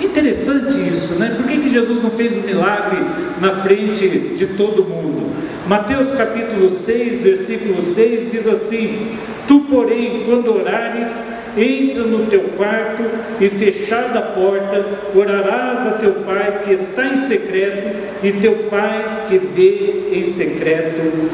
Interessante 0.01 0.73
isso, 0.89 1.19
né? 1.19 1.33
Por 1.37 1.45
que, 1.45 1.57
que 1.57 1.69
Jesus 1.69 2.01
não 2.01 2.11
fez 2.11 2.37
um 2.37 2.41
milagre 2.41 2.99
na 3.39 3.51
frente 3.51 4.07
de 4.35 4.47
todo 4.57 4.83
mundo? 4.83 5.31
Mateus 5.67 6.11
capítulo 6.11 6.69
6, 6.69 7.21
versículo 7.21 7.81
6 7.81 8.31
diz 8.31 8.47
assim: 8.47 9.17
Tu, 9.47 9.59
porém, 9.61 10.23
quando 10.25 10.55
orares, 10.55 11.09
entra 11.57 12.03
no 12.03 12.25
teu 12.25 12.41
quarto 12.57 13.03
e 13.39 13.49
fechada 13.49 14.19
a 14.19 14.21
porta, 14.21 14.85
orarás 15.15 15.87
a 15.87 15.91
teu 15.99 16.13
pai 16.25 16.61
que 16.65 16.73
está 16.73 17.05
em 17.07 17.15
secreto, 17.15 17.95
e 18.21 18.33
teu 18.33 18.55
pai 18.69 19.25
que 19.29 19.37
vê 19.37 20.17
em 20.19 20.25
secreto 20.25 21.31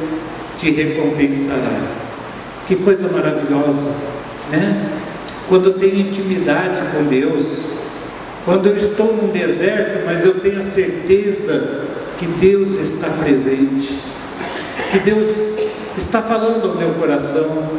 te 0.57 0.71
recompensará. 0.71 1.99
Que 2.67 2.75
coisa 2.75 3.09
maravilhosa! 3.11 4.19
né? 4.51 4.89
Quando 5.47 5.67
eu 5.67 5.73
tenho 5.73 5.99
intimidade 5.99 6.81
com 6.91 7.03
Deus, 7.05 7.79
quando 8.45 8.67
eu 8.67 8.75
estou 8.75 9.15
num 9.15 9.29
deserto, 9.29 10.05
mas 10.05 10.23
eu 10.23 10.39
tenho 10.39 10.59
a 10.59 10.63
certeza 10.63 11.87
que 12.17 12.25
Deus 12.25 12.77
está 12.77 13.09
presente, 13.23 13.89
que 14.91 14.99
Deus 14.99 15.59
está 15.97 16.21
falando 16.21 16.69
ao 16.69 16.75
meu 16.75 16.93
coração, 16.95 17.69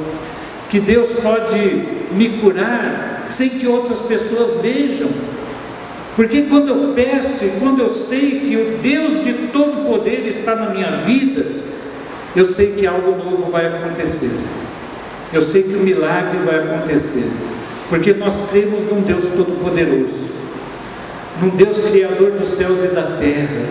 que 0.68 0.80
Deus 0.80 1.10
pode 1.22 1.82
me 2.12 2.28
curar 2.40 3.22
sem 3.26 3.48
que 3.50 3.66
outras 3.66 4.00
pessoas 4.00 4.60
vejam. 4.62 5.08
Porque 6.16 6.42
quando 6.42 6.68
eu 6.68 6.94
peço 6.94 7.44
e 7.44 7.60
quando 7.60 7.80
eu 7.80 7.88
sei 7.88 8.40
que 8.40 8.56
o 8.56 8.78
Deus 8.78 9.24
de 9.24 9.32
todo 9.52 9.86
poder 9.86 10.26
está 10.26 10.54
na 10.54 10.70
minha 10.70 10.98
vida, 10.98 11.46
eu 12.36 12.44
sei 12.44 12.72
que 12.72 12.86
algo 12.86 13.12
novo 13.12 13.50
vai 13.50 13.66
acontecer. 13.66 14.44
Eu 15.32 15.42
sei 15.42 15.62
que 15.62 15.74
o 15.74 15.80
milagre 15.80 16.38
vai 16.44 16.56
acontecer, 16.58 17.30
porque 17.88 18.12
nós 18.14 18.48
cremos 18.50 18.82
num 18.90 19.00
Deus 19.02 19.22
Todo-Poderoso, 19.36 20.30
num 21.40 21.50
Deus 21.50 21.78
Criador 21.88 22.32
dos 22.32 22.48
céus 22.48 22.82
e 22.82 22.88
da 22.88 23.16
terra, 23.16 23.68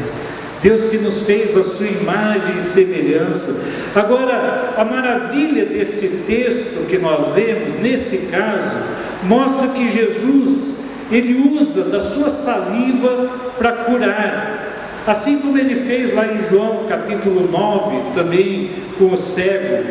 Deus 0.61 0.85
que 0.85 0.97
nos 0.97 1.23
fez 1.23 1.55
a 1.55 1.63
sua 1.63 1.87
imagem 1.87 2.57
e 2.57 2.61
semelhança. 2.61 3.65
Agora, 3.95 4.73
a 4.77 4.83
maravilha 4.83 5.65
deste 5.65 6.07
texto 6.27 6.85
que 6.87 6.97
nós 6.97 7.33
vemos, 7.33 7.79
nesse 7.79 8.27
caso, 8.27 8.75
mostra 9.23 9.69
que 9.69 9.89
Jesus, 9.89 10.85
ele 11.11 11.57
usa 11.57 11.85
da 11.85 12.01
sua 12.01 12.29
saliva 12.29 13.53
para 13.57 13.71
curar. 13.71 14.67
Assim 15.07 15.39
como 15.39 15.57
ele 15.57 15.75
fez 15.75 16.13
lá 16.13 16.27
em 16.27 16.37
João 16.49 16.85
capítulo 16.87 17.49
9, 17.49 18.13
também 18.13 18.69
com 18.97 19.13
o 19.13 19.17
cego. 19.17 19.85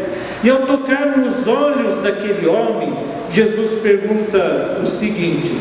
E 0.45 0.51
ao 0.51 0.61
tocar 0.67 1.17
nos 1.17 1.49
olhos 1.49 2.03
daquele 2.03 2.47
homem, 2.47 2.95
Jesus 3.31 3.81
pergunta 3.81 4.81
o 4.83 4.87
seguinte: 4.87 5.59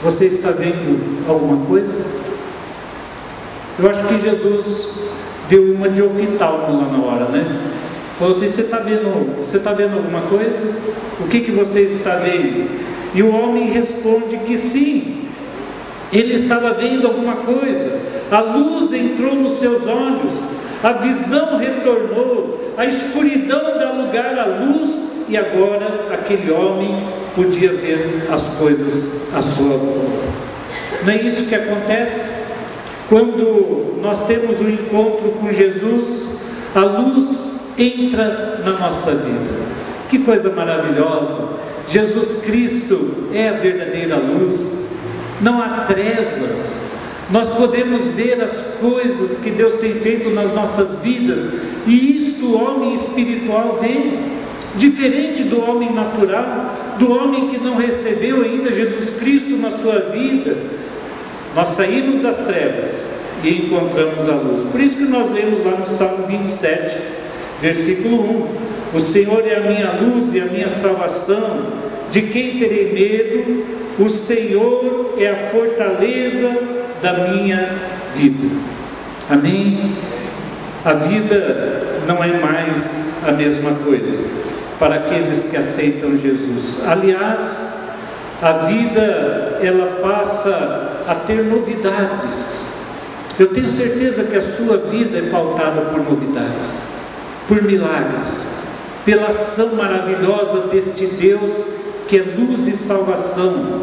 Você 0.00 0.26
está 0.26 0.52
vendo 0.52 1.28
alguma 1.28 1.66
coisa? 1.66 2.21
Eu 3.78 3.90
acho 3.90 4.06
que 4.06 4.20
Jesus 4.20 5.10
deu 5.48 5.74
uma 5.74 5.88
de 5.88 6.02
oftalmo 6.02 6.78
lá 6.78 6.88
na 6.88 7.04
hora, 7.04 7.24
né? 7.26 7.70
Falou 8.18 8.34
assim: 8.34 8.48
Você 8.48 8.62
está 8.62 8.78
vendo, 8.78 9.44
você 9.44 9.56
está 9.56 9.72
vendo 9.72 9.94
alguma 9.94 10.22
coisa? 10.22 10.62
O 11.20 11.28
que, 11.28 11.40
que 11.40 11.50
você 11.50 11.82
está 11.82 12.16
vendo? 12.16 12.68
E 13.14 13.22
o 13.22 13.34
homem 13.34 13.70
responde 13.70 14.38
que 14.38 14.56
sim, 14.56 15.24
ele 16.12 16.34
estava 16.34 16.72
vendo 16.74 17.06
alguma 17.06 17.36
coisa. 17.36 18.00
A 18.30 18.40
luz 18.40 18.92
entrou 18.92 19.34
nos 19.34 19.54
seus 19.54 19.86
olhos, 19.86 20.34
a 20.82 20.92
visão 20.92 21.58
retornou, 21.58 22.72
a 22.76 22.86
escuridão 22.86 23.78
dá 23.78 23.92
lugar 23.92 24.38
à 24.38 24.46
luz, 24.46 25.26
e 25.28 25.36
agora 25.36 26.08
aquele 26.12 26.50
homem 26.50 27.06
podia 27.34 27.72
ver 27.72 28.28
as 28.30 28.48
coisas 28.58 29.34
à 29.34 29.42
sua 29.42 29.76
volta. 29.76 30.28
Não 31.04 31.12
é 31.12 31.22
isso 31.22 31.46
que 31.46 31.54
acontece? 31.54 32.41
Quando 33.12 34.00
nós 34.00 34.26
temos 34.26 34.62
um 34.62 34.70
encontro 34.70 35.32
com 35.32 35.52
Jesus, 35.52 36.38
a 36.74 36.80
luz 36.80 37.74
entra 37.76 38.62
na 38.64 38.72
nossa 38.78 39.14
vida. 39.16 39.50
Que 40.08 40.20
coisa 40.20 40.50
maravilhosa! 40.50 41.46
Jesus 41.90 42.42
Cristo 42.42 43.28
é 43.34 43.50
a 43.50 43.52
verdadeira 43.52 44.16
luz, 44.16 44.92
não 45.42 45.60
há 45.60 45.84
trevas, 45.84 47.00
nós 47.30 47.50
podemos 47.50 48.06
ver 48.14 48.42
as 48.42 48.78
coisas 48.80 49.40
que 49.40 49.50
Deus 49.50 49.74
tem 49.74 49.92
feito 49.96 50.30
nas 50.30 50.54
nossas 50.54 51.00
vidas, 51.02 51.60
e 51.86 52.16
isto 52.16 52.46
o 52.46 52.64
homem 52.64 52.94
espiritual 52.94 53.78
vê, 53.78 54.20
diferente 54.78 55.42
do 55.44 55.60
homem 55.60 55.92
natural, 55.92 56.96
do 56.98 57.12
homem 57.12 57.50
que 57.50 57.58
não 57.58 57.76
recebeu 57.76 58.40
ainda 58.40 58.72
Jesus 58.72 59.18
Cristo 59.18 59.58
na 59.58 59.70
sua 59.70 59.98
vida. 59.98 60.81
Nós 61.54 61.68
saímos 61.70 62.20
das 62.20 62.46
trevas 62.46 63.04
e 63.44 63.66
encontramos 63.66 64.28
a 64.28 64.32
luz. 64.32 64.64
Por 64.70 64.80
isso 64.80 64.96
que 64.96 65.04
nós 65.04 65.30
lemos 65.32 65.64
lá 65.64 65.72
no 65.72 65.86
Salmo 65.86 66.26
27, 66.26 66.96
versículo 67.60 68.48
1: 68.92 68.96
O 68.96 69.00
Senhor 69.00 69.42
é 69.46 69.56
a 69.56 69.60
minha 69.60 69.90
luz 70.00 70.34
e 70.34 70.40
a 70.40 70.46
minha 70.46 70.68
salvação, 70.68 71.66
de 72.10 72.22
quem 72.22 72.58
terei 72.58 72.92
medo? 72.92 73.82
O 73.98 74.08
Senhor 74.08 75.14
é 75.18 75.28
a 75.28 75.36
fortaleza 75.36 76.56
da 77.02 77.12
minha 77.28 77.70
vida. 78.14 78.48
Amém? 79.28 79.96
A 80.84 80.94
vida 80.94 82.00
não 82.06 82.24
é 82.24 82.38
mais 82.40 83.20
a 83.26 83.32
mesma 83.32 83.72
coisa 83.84 84.18
para 84.78 84.96
aqueles 84.96 85.44
que 85.44 85.56
aceitam 85.56 86.16
Jesus. 86.16 86.88
Aliás, 86.88 87.82
a 88.40 88.52
vida 88.52 89.58
ela 89.62 90.00
passa 90.02 90.91
a 91.06 91.14
ter 91.14 91.44
novidades. 91.44 92.72
Eu 93.38 93.48
tenho 93.48 93.68
certeza 93.68 94.24
que 94.24 94.36
a 94.36 94.42
sua 94.42 94.76
vida 94.76 95.18
é 95.18 95.30
pautada 95.30 95.82
por 95.82 95.98
novidades, 95.98 96.88
por 97.48 97.62
milagres, 97.62 98.62
pela 99.04 99.28
ação 99.28 99.76
maravilhosa 99.76 100.68
deste 100.68 101.06
Deus 101.06 101.82
que 102.08 102.18
é 102.18 102.24
luz 102.36 102.68
e 102.68 102.76
salvação. 102.76 103.82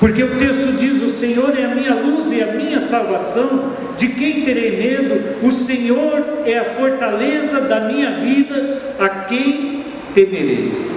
Porque 0.00 0.22
o 0.22 0.38
texto 0.38 0.76
diz: 0.78 1.02
O 1.02 1.10
Senhor 1.10 1.58
é 1.58 1.64
a 1.64 1.74
minha 1.74 1.94
luz 1.94 2.32
e 2.32 2.42
a 2.42 2.46
minha 2.46 2.80
salvação, 2.80 3.72
de 3.98 4.08
quem 4.08 4.42
terei 4.42 4.78
medo? 4.78 5.46
O 5.46 5.52
Senhor 5.52 6.42
é 6.46 6.58
a 6.58 6.64
fortaleza 6.64 7.60
da 7.62 7.80
minha 7.80 8.12
vida, 8.12 8.94
a 8.98 9.08
quem 9.08 9.84
temerei? 10.14 10.90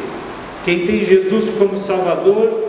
Quem 0.63 0.85
tem 0.85 1.05
Jesus 1.05 1.51
como 1.57 1.77
Salvador 1.77 2.66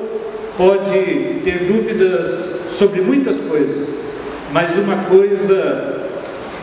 pode 0.59 1.41
ter 1.45 1.69
dúvidas 1.73 2.31
sobre 2.77 3.01
muitas 3.01 3.37
coisas, 3.49 3.95
mas 4.53 4.77
uma 4.77 5.05
coisa 5.05 6.09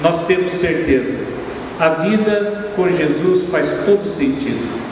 nós 0.04 0.28
temos 0.28 0.54
certeza: 0.54 1.18
a 1.80 1.90
vida 1.90 2.72
com 2.76 2.92
Jesus 2.92 3.50
faz 3.50 3.86
todo 3.86 4.06
sentido. 4.06 4.84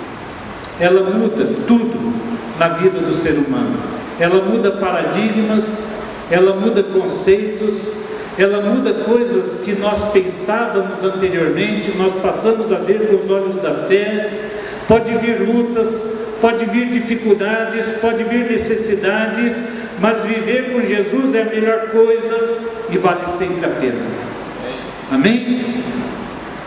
Ela 0.79 1.11
muda 1.11 1.45
tudo 1.67 2.13
na 2.57 2.69
vida 2.69 2.99
do 2.99 3.13
ser 3.13 3.33
humano. 3.33 3.77
Ela 4.19 4.41
muda 4.41 4.71
paradigmas, 4.71 5.95
ela 6.31 6.55
muda 6.55 6.81
conceitos, 6.81 8.05
ela 8.37 8.61
muda 8.61 8.93
coisas 9.05 9.63
que 9.63 9.73
nós 9.73 10.11
pensávamos 10.11 11.03
anteriormente, 11.03 11.97
nós 11.97 12.13
passamos 12.21 12.71
a 12.71 12.77
ver 12.77 13.07
com 13.07 13.23
os 13.23 13.29
olhos 13.29 13.61
da 13.61 13.73
fé. 13.73 14.49
Pode 14.87 15.15
vir 15.17 15.41
lutas, 15.41 16.22
pode 16.43 16.65
vir 16.65 16.89
dificuldades, 16.89 17.85
pode 18.01 18.21
vir 18.25 18.51
necessidades, 18.51 19.69
mas 20.01 20.25
viver 20.25 20.73
com 20.73 20.81
Jesus 20.81 21.33
é 21.33 21.43
a 21.43 21.45
melhor 21.45 21.87
coisa 21.87 22.59
e 22.91 22.97
vale 22.97 23.25
sempre 23.25 23.65
a 23.65 23.69
pena. 23.69 24.05
Amém? 25.09 25.85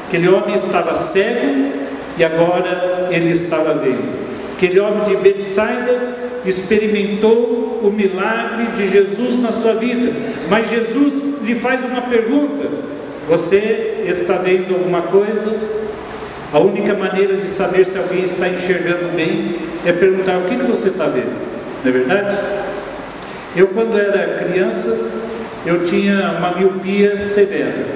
Aquele 0.08 0.28
homem 0.30 0.54
estava 0.54 0.94
cego 0.94 1.72
e 2.16 2.24
agora 2.24 3.08
ele 3.10 3.30
estava 3.32 3.74
vendo. 3.74 4.16
Aquele 4.56 4.80
homem 4.80 5.04
de 5.04 5.16
Betsaida 5.16 6.16
experimentou 6.46 7.82
o 7.84 7.90
milagre 7.90 8.68
de 8.74 8.88
Jesus 8.88 9.42
na 9.42 9.52
sua 9.52 9.74
vida, 9.74 10.10
mas 10.48 10.70
Jesus 10.70 11.42
lhe 11.42 11.54
faz 11.54 11.84
uma 11.84 12.00
pergunta: 12.00 12.66
Você 13.28 14.04
está 14.06 14.36
vendo 14.38 14.74
alguma 14.74 15.02
coisa? 15.02 15.85
A 16.52 16.58
única 16.58 16.94
maneira 16.94 17.36
de 17.36 17.48
saber 17.48 17.84
se 17.84 17.98
alguém 17.98 18.24
está 18.24 18.48
enxergando 18.48 19.14
bem 19.14 19.56
é 19.84 19.92
perguntar: 19.92 20.38
O 20.38 20.42
que, 20.42 20.56
que 20.56 20.64
você 20.64 20.88
está 20.88 21.06
vendo? 21.06 21.34
Não 21.84 21.90
é 21.90 21.92
verdade? 21.92 22.36
Eu, 23.56 23.68
quando 23.68 23.98
era 23.98 24.44
criança, 24.44 25.12
eu 25.64 25.84
tinha 25.84 26.36
uma 26.38 26.52
miopia 26.56 27.18
severa. 27.18 27.86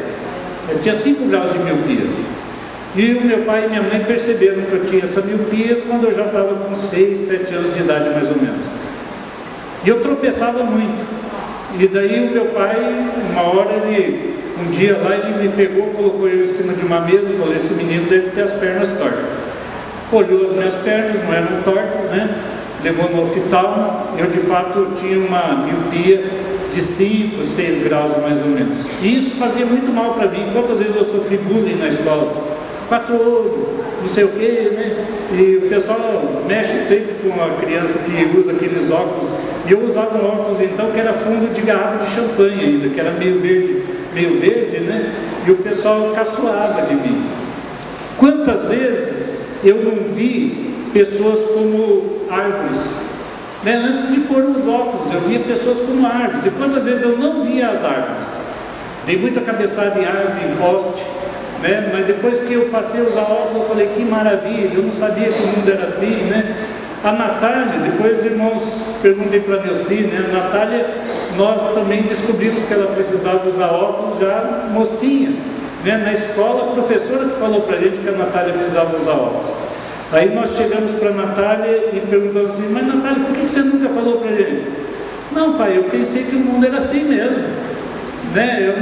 Eu 0.68 0.80
tinha 0.80 0.94
5 0.94 1.26
graus 1.26 1.52
de 1.52 1.58
miopia. 1.58 2.06
E 2.96 3.12
o 3.14 3.24
meu 3.24 3.38
pai 3.44 3.66
e 3.66 3.68
minha 3.68 3.82
mãe 3.82 4.02
perceberam 4.04 4.62
que 4.62 4.72
eu 4.72 4.84
tinha 4.84 5.04
essa 5.04 5.20
miopia 5.22 5.82
quando 5.86 6.04
eu 6.04 6.12
já 6.12 6.26
estava 6.26 6.54
com 6.54 6.74
6, 6.74 7.20
7 7.20 7.54
anos 7.54 7.74
de 7.74 7.80
idade 7.80 8.10
mais 8.10 8.28
ou 8.28 8.36
menos. 8.36 8.64
E 9.84 9.88
eu 9.88 10.00
tropeçava 10.00 10.64
muito. 10.64 11.06
E 11.78 11.86
daí 11.86 12.28
o 12.28 12.32
meu 12.32 12.46
pai, 12.46 12.76
uma 13.30 13.42
hora 13.42 13.74
ele, 13.86 14.29
um 14.60 14.70
dia 14.70 14.96
lá, 14.98 15.14
ele 15.14 15.48
me 15.48 15.48
pegou, 15.48 15.88
colocou 15.88 16.28
eu 16.28 16.44
em 16.44 16.46
cima 16.46 16.74
de 16.74 16.84
uma 16.84 17.00
mesa 17.00 17.30
e 17.30 17.36
falou, 17.38 17.54
esse 17.54 17.74
menino 17.74 18.08
deve 18.08 18.30
ter 18.30 18.42
as 18.42 18.52
pernas 18.52 18.90
tortas. 18.98 19.24
Olhou 20.12 20.50
as 20.50 20.56
minhas 20.56 20.74
pernas, 20.76 21.24
não 21.24 21.32
eram 21.32 21.62
tortas, 21.62 22.10
né? 22.10 22.42
Levou 22.82 23.10
no 23.10 23.22
hospital, 23.22 24.14
eu 24.18 24.26
de 24.26 24.38
fato 24.38 24.92
tinha 24.96 25.18
uma 25.18 25.66
miopia 25.66 26.24
de 26.72 26.82
5, 26.82 27.44
6 27.44 27.84
graus 27.84 28.16
mais 28.22 28.40
ou 28.40 28.48
menos. 28.48 28.78
E 29.02 29.18
isso 29.18 29.36
fazia 29.36 29.66
muito 29.66 29.92
mal 29.92 30.14
para 30.14 30.28
mim. 30.28 30.50
Quantas 30.52 30.78
vezes 30.78 30.96
eu 30.96 31.04
sofri 31.04 31.36
bullying 31.36 31.76
na 31.76 31.88
escola? 31.88 32.50
quatro 32.90 33.14
olhos, 33.14 33.68
não 34.00 34.08
sei 34.08 34.24
o 34.24 34.28
que, 34.30 34.70
né? 34.74 35.06
E 35.32 35.64
o 35.64 35.68
pessoal 35.68 36.42
mexe 36.48 36.80
sempre 36.80 37.14
com 37.22 37.40
a 37.40 37.50
criança 37.60 38.00
que 38.00 38.36
usa 38.36 38.50
aqueles 38.50 38.90
óculos. 38.90 39.32
E 39.64 39.70
eu 39.70 39.86
usava 39.86 40.18
um 40.18 40.26
óculos 40.26 40.60
então 40.60 40.90
que 40.90 40.98
era 40.98 41.12
fundo 41.12 41.54
de 41.54 41.60
garrafa 41.60 42.04
de 42.04 42.10
champanhe 42.10 42.60
ainda, 42.60 42.88
que 42.88 42.98
era 42.98 43.12
meio 43.12 43.40
verde, 43.40 43.80
meio 44.12 44.40
verde, 44.40 44.80
né? 44.80 45.14
E 45.46 45.50
o 45.50 45.56
pessoal 45.56 46.12
caçoava 46.14 46.82
de 46.82 46.94
mim. 46.94 47.26
Quantas 48.18 48.66
vezes 48.68 49.64
eu 49.64 49.76
não 49.76 50.14
vi 50.14 50.74
pessoas 50.92 51.40
como 51.52 52.26
árvores? 52.30 53.10
Né? 53.64 53.74
Antes 53.74 54.08
de 54.08 54.20
pôr 54.20 54.42
os 54.44 54.66
óculos, 54.66 55.12
eu 55.12 55.20
via 55.20 55.40
pessoas 55.40 55.80
como 55.80 56.06
árvores. 56.06 56.46
E 56.46 56.50
quantas 56.50 56.84
vezes 56.84 57.02
eu 57.02 57.18
não 57.18 57.44
via 57.44 57.68
as 57.68 57.84
árvores? 57.84 58.28
Dei 59.06 59.18
muita 59.18 59.40
cabeçada 59.40 59.98
em 59.98 60.04
árvore, 60.04 60.46
em 60.46 60.56
poste 60.56 61.20
né? 61.62 61.90
Mas 61.92 62.06
depois 62.06 62.40
que 62.40 62.52
eu 62.54 62.66
passei 62.66 63.00
a 63.00 63.04
usar 63.04 63.22
óculos, 63.22 63.62
eu 63.62 63.68
falei, 63.68 63.88
que 63.94 64.04
maravilha, 64.04 64.70
eu 64.74 64.82
não 64.82 64.92
sabia 64.92 65.30
que 65.30 65.42
o 65.42 65.46
mundo 65.46 65.70
era 65.70 65.84
assim, 65.84 66.24
né? 66.24 66.56
A 67.02 67.12
Natália, 67.12 67.78
depois 67.82 68.18
os 68.18 68.26
irmãos 68.26 68.62
perguntei 69.00 69.40
para 69.40 69.56
a 69.56 69.62
Neuci, 69.62 70.02
né? 70.02 70.26
A 70.28 70.32
Natália, 70.32 70.86
nós 71.36 71.74
também 71.74 72.02
descobrimos 72.02 72.64
que 72.64 72.72
ela 72.72 72.92
precisava 72.94 73.48
usar 73.48 73.70
óculos 73.70 74.20
já 74.20 74.68
mocinha. 74.72 75.30
Né? 75.84 75.96
Na 75.98 76.12
escola, 76.12 76.70
a 76.70 76.74
professora 76.74 77.28
que 77.28 77.38
falou 77.38 77.62
para 77.62 77.76
a 77.76 77.80
gente 77.80 77.98
que 77.98 78.08
a 78.08 78.12
Natália 78.12 78.52
precisava 78.52 78.96
usar 78.98 79.12
óculos. 79.12 79.50
Aí 80.12 80.34
nós 80.34 80.56
chegamos 80.56 80.92
para 80.94 81.10
a 81.10 81.12
Natália 81.12 81.70
e 81.92 82.02
perguntamos 82.08 82.58
assim, 82.58 82.72
mas 82.72 82.86
Natália, 82.86 83.24
por 83.24 83.36
que 83.36 83.48
você 83.48 83.60
nunca 83.60 83.88
falou 83.88 84.18
para 84.18 84.30
a 84.30 84.36
gente? 84.36 84.64
Não, 85.32 85.56
pai, 85.56 85.76
eu 85.76 85.84
pensei 85.84 86.24
que 86.24 86.36
o 86.36 86.40
mundo 86.40 86.66
era 86.66 86.78
assim 86.78 87.04
mesmo. 87.04 87.44
Né? 88.34 88.72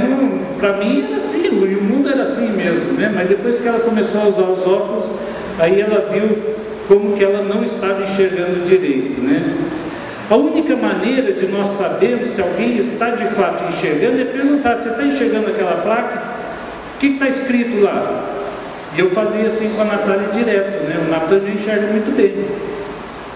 Para 0.59 0.77
mim 0.77 1.05
era 1.07 1.17
assim, 1.17 1.49
o 1.49 1.83
mundo 1.83 2.09
era 2.09 2.23
assim 2.23 2.49
mesmo, 2.53 2.93
né? 2.93 3.11
mas 3.13 3.29
depois 3.29 3.59
que 3.59 3.67
ela 3.67 3.79
começou 3.79 4.21
a 4.21 4.27
usar 4.27 4.43
os 4.43 4.67
óculos, 4.67 5.19
aí 5.59 5.79
ela 5.79 6.09
viu 6.11 6.37
como 6.87 7.15
que 7.15 7.23
ela 7.23 7.43
não 7.43 7.63
estava 7.63 8.03
enxergando 8.03 8.65
direito. 8.65 9.21
Né? 9.21 9.55
A 10.29 10.35
única 10.35 10.75
maneira 10.75 11.33
de 11.33 11.47
nós 11.47 11.69
sabermos 11.69 12.29
se 12.29 12.41
alguém 12.41 12.77
está 12.77 13.11
de 13.11 13.25
fato 13.25 13.67
enxergando 13.67 14.21
é 14.21 14.25
perguntar: 14.25 14.75
você 14.75 14.89
está 14.89 15.03
enxergando 15.03 15.49
aquela 15.49 15.81
placa? 15.81 16.21
O 16.95 16.99
que 16.99 17.07
está 17.07 17.27
escrito 17.27 17.81
lá? 17.81 18.37
E 18.95 18.99
eu 18.99 19.09
fazia 19.11 19.47
assim 19.47 19.69
com 19.69 19.81
a 19.81 19.85
Natália 19.85 20.29
direto, 20.29 20.83
né? 20.83 21.03
o 21.07 21.09
Natan 21.09 21.39
já 21.39 21.49
enxerga 21.49 21.87
muito 21.87 22.15
bem. 22.15 22.33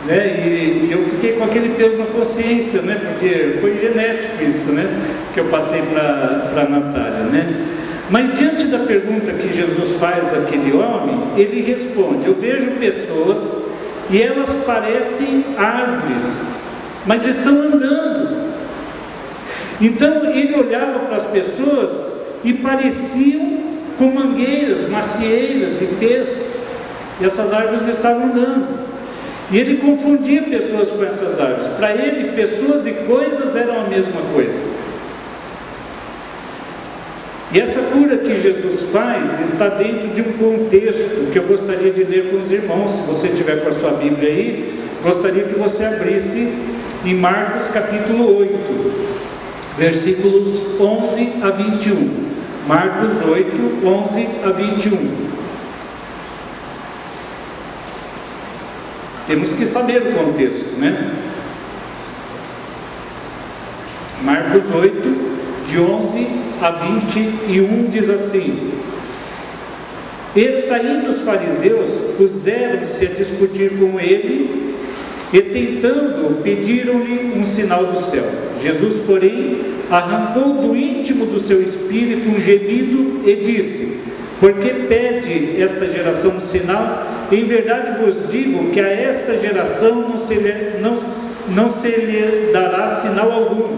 Né? 0.05 0.27
E, 0.27 0.89
eu 0.91 1.03
fiquei 1.03 1.33
com 1.33 1.45
aquele 1.45 1.69
peso 1.75 1.97
na 1.97 2.05
consciência, 2.05 2.81
né? 2.81 2.99
porque 3.01 3.57
foi 3.61 3.77
genético 3.77 4.43
isso 4.43 4.73
né? 4.73 4.85
que 5.33 5.39
eu 5.39 5.45
passei 5.45 5.81
para 5.83 6.61
a 6.61 6.69
Natália. 6.69 7.23
Né? 7.31 7.65
Mas 8.09 8.37
diante 8.37 8.65
da 8.65 8.79
pergunta 8.79 9.31
que 9.31 9.55
Jesus 9.55 9.93
faz 9.99 10.33
àquele 10.33 10.75
homem, 10.75 11.23
ele 11.37 11.61
responde: 11.61 12.27
Eu 12.27 12.35
vejo 12.35 12.71
pessoas 12.71 13.63
e 14.09 14.21
elas 14.21 14.55
parecem 14.65 15.45
árvores, 15.57 16.22
mas 17.05 17.25
estão 17.25 17.53
andando. 17.53 18.53
Então 19.81 20.25
ele 20.31 20.55
olhava 20.55 20.99
para 20.99 21.17
as 21.17 21.25
pessoas 21.25 22.13
e 22.43 22.53
pareciam 22.53 23.63
com 23.97 24.11
mangueiras, 24.11 24.89
macieiras 24.89 25.81
e 25.81 25.85
pés, 25.99 26.53
e 27.19 27.25
essas 27.25 27.53
árvores 27.53 27.87
estavam 27.87 28.27
andando. 28.27 28.83
E 29.51 29.57
ele 29.57 29.77
confundia 29.77 30.41
pessoas 30.43 30.89
com 30.89 31.03
essas 31.03 31.39
árvores. 31.39 31.67
Para 31.77 31.93
ele, 31.93 32.31
pessoas 32.31 32.87
e 32.87 32.91
coisas 32.91 33.55
eram 33.55 33.81
a 33.81 33.87
mesma 33.87 34.21
coisa. 34.33 34.59
E 37.51 37.59
essa 37.59 37.93
cura 37.95 38.17
que 38.17 38.41
Jesus 38.41 38.89
faz 38.91 39.39
está 39.41 39.67
dentro 39.69 40.07
de 40.07 40.21
um 40.21 40.33
contexto 40.33 41.31
que 41.31 41.37
eu 41.37 41.43
gostaria 41.43 41.91
de 41.91 42.03
ler 42.03 42.31
com 42.31 42.37
os 42.37 42.49
irmãos. 42.51 42.89
Se 42.89 43.07
você 43.07 43.27
tiver 43.27 43.57
com 43.57 43.69
a 43.69 43.73
sua 43.73 43.91
Bíblia 43.91 44.27
aí, 44.27 44.73
gostaria 45.03 45.43
que 45.43 45.59
você 45.59 45.85
abrisse 45.85 46.51
em 47.05 47.15
Marcos 47.15 47.67
capítulo 47.67 48.37
8, 48.39 49.13
versículos 49.77 50.79
11 50.79 51.33
a 51.41 51.49
21. 51.51 52.33
Marcos 52.65 53.11
8, 53.27 53.85
11 53.85 54.27
a 54.45 54.51
21. 54.51 55.33
Temos 59.27 59.53
que 59.53 59.65
saber 59.65 60.01
o 60.01 60.11
contexto, 60.13 60.79
né? 60.79 61.13
Marcos 64.21 64.63
8, 64.73 65.33
de 65.67 65.79
11 65.79 66.27
a 66.61 66.71
21 66.71 67.89
diz 67.89 68.09
assim: 68.09 68.71
E 70.35 70.53
saindo 70.53 71.09
os 71.09 71.21
fariseus, 71.21 72.15
puseram-se 72.17 73.05
a 73.05 73.09
discutir 73.09 73.77
com 73.77 73.99
ele, 73.99 74.62
e 75.33 75.41
tentando, 75.41 76.41
pediram-lhe 76.43 77.33
um 77.35 77.43
sinal 77.43 77.87
do 77.87 77.99
céu. 77.99 78.23
Jesus, 78.61 78.99
porém, 78.99 79.57
arrancou 79.89 80.61
do 80.61 80.75
íntimo 80.75 81.25
do 81.25 81.39
seu 81.39 81.61
espírito 81.61 82.29
um 82.29 82.39
gemido 82.39 83.27
e 83.27 83.35
disse: 83.37 83.97
Por 84.39 84.53
que 84.53 84.69
pede 84.87 85.59
esta 85.59 85.87
geração 85.87 86.37
um 86.37 86.39
sinal? 86.39 87.07
Em 87.31 87.45
verdade 87.45 87.99
vos 87.99 88.29
digo 88.29 88.69
que 88.69 88.79
a 88.79 88.87
esta 88.87 89.39
geração 89.39 90.09
não 90.09 90.17
se 90.19 90.35
lhe, 90.35 90.79
não, 90.79 90.93
não 91.55 91.69
se 91.69 91.89
lhe 91.89 92.51
dará 92.53 92.87
sinal 92.87 93.31
algum, 93.31 93.77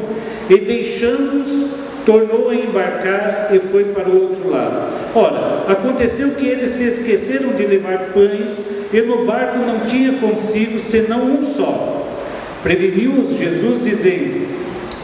e 0.49 0.57
deixando-os 0.57 1.69
tornou 2.05 2.49
a 2.49 2.55
embarcar 2.55 3.49
e 3.51 3.59
foi 3.59 3.85
para 3.85 4.07
o 4.07 4.21
outro 4.21 4.49
lado. 4.49 4.93
Ora, 5.15 5.65
aconteceu 5.67 6.31
que 6.31 6.45
eles 6.45 6.69
se 6.71 6.83
esqueceram 6.83 7.53
de 7.53 7.65
levar 7.65 8.11
pães 8.13 8.87
e 8.93 9.01
no 9.01 9.25
barco 9.25 9.57
não 9.59 9.79
tinha 9.81 10.13
consigo 10.13 10.79
senão 10.79 11.25
um 11.25 11.41
só. 11.41 12.05
Preveniu-os 12.61 13.37
Jesus, 13.37 13.83
dizendo: 13.83 14.47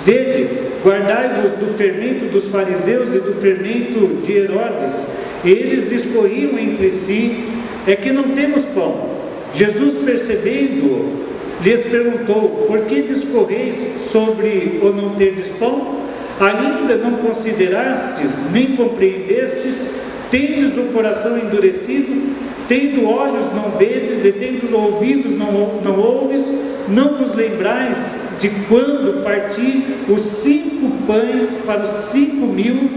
Vede, 0.06 0.50
guardai-vos 0.84 1.54
do 1.54 1.78
fermento 1.78 2.26
dos 2.26 2.50
fariseus 2.50 3.14
e 3.14 3.20
do 3.20 3.34
fermento 3.34 4.22
de 4.26 4.34
Herodes. 4.34 5.18
Eles 5.44 5.90
discorriam 5.90 6.58
entre 6.58 6.92
si: 6.92 7.46
É 7.88 7.96
que 7.96 8.12
não 8.12 8.30
temos 8.30 8.66
pão. 8.66 9.12
Jesus, 9.54 10.04
percebendo-o, 10.06 11.24
lhes 11.64 11.84
perguntou: 11.86 12.66
Por 12.68 12.82
que 12.86 13.02
discorreis 13.02 13.78
sobre 13.78 14.80
o 14.82 14.90
não 14.90 15.16
terdes 15.16 15.48
pão? 15.60 16.01
Ainda 16.42 16.96
não 16.96 17.18
considerastes, 17.18 18.52
nem 18.52 18.76
compreendestes, 18.76 20.02
tendes 20.32 20.76
o 20.76 20.86
coração 20.86 21.38
endurecido, 21.38 22.36
tendo 22.68 23.08
olhos 23.08 23.54
não 23.54 23.78
vedes 23.78 24.26
e 24.26 24.32
tendo 24.32 24.76
ouvidos 24.76 25.38
não, 25.38 25.82
não 25.84 26.00
ouves, 26.00 26.52
não 26.88 27.16
vos 27.16 27.36
lembrais 27.36 28.32
de 28.40 28.50
quando 28.68 29.24
parti 29.24 29.84
os 30.10 30.22
cinco 30.24 30.90
pães 31.06 31.60
para 31.64 31.84
os 31.84 31.90
cinco 31.90 32.48
mil, 32.48 32.90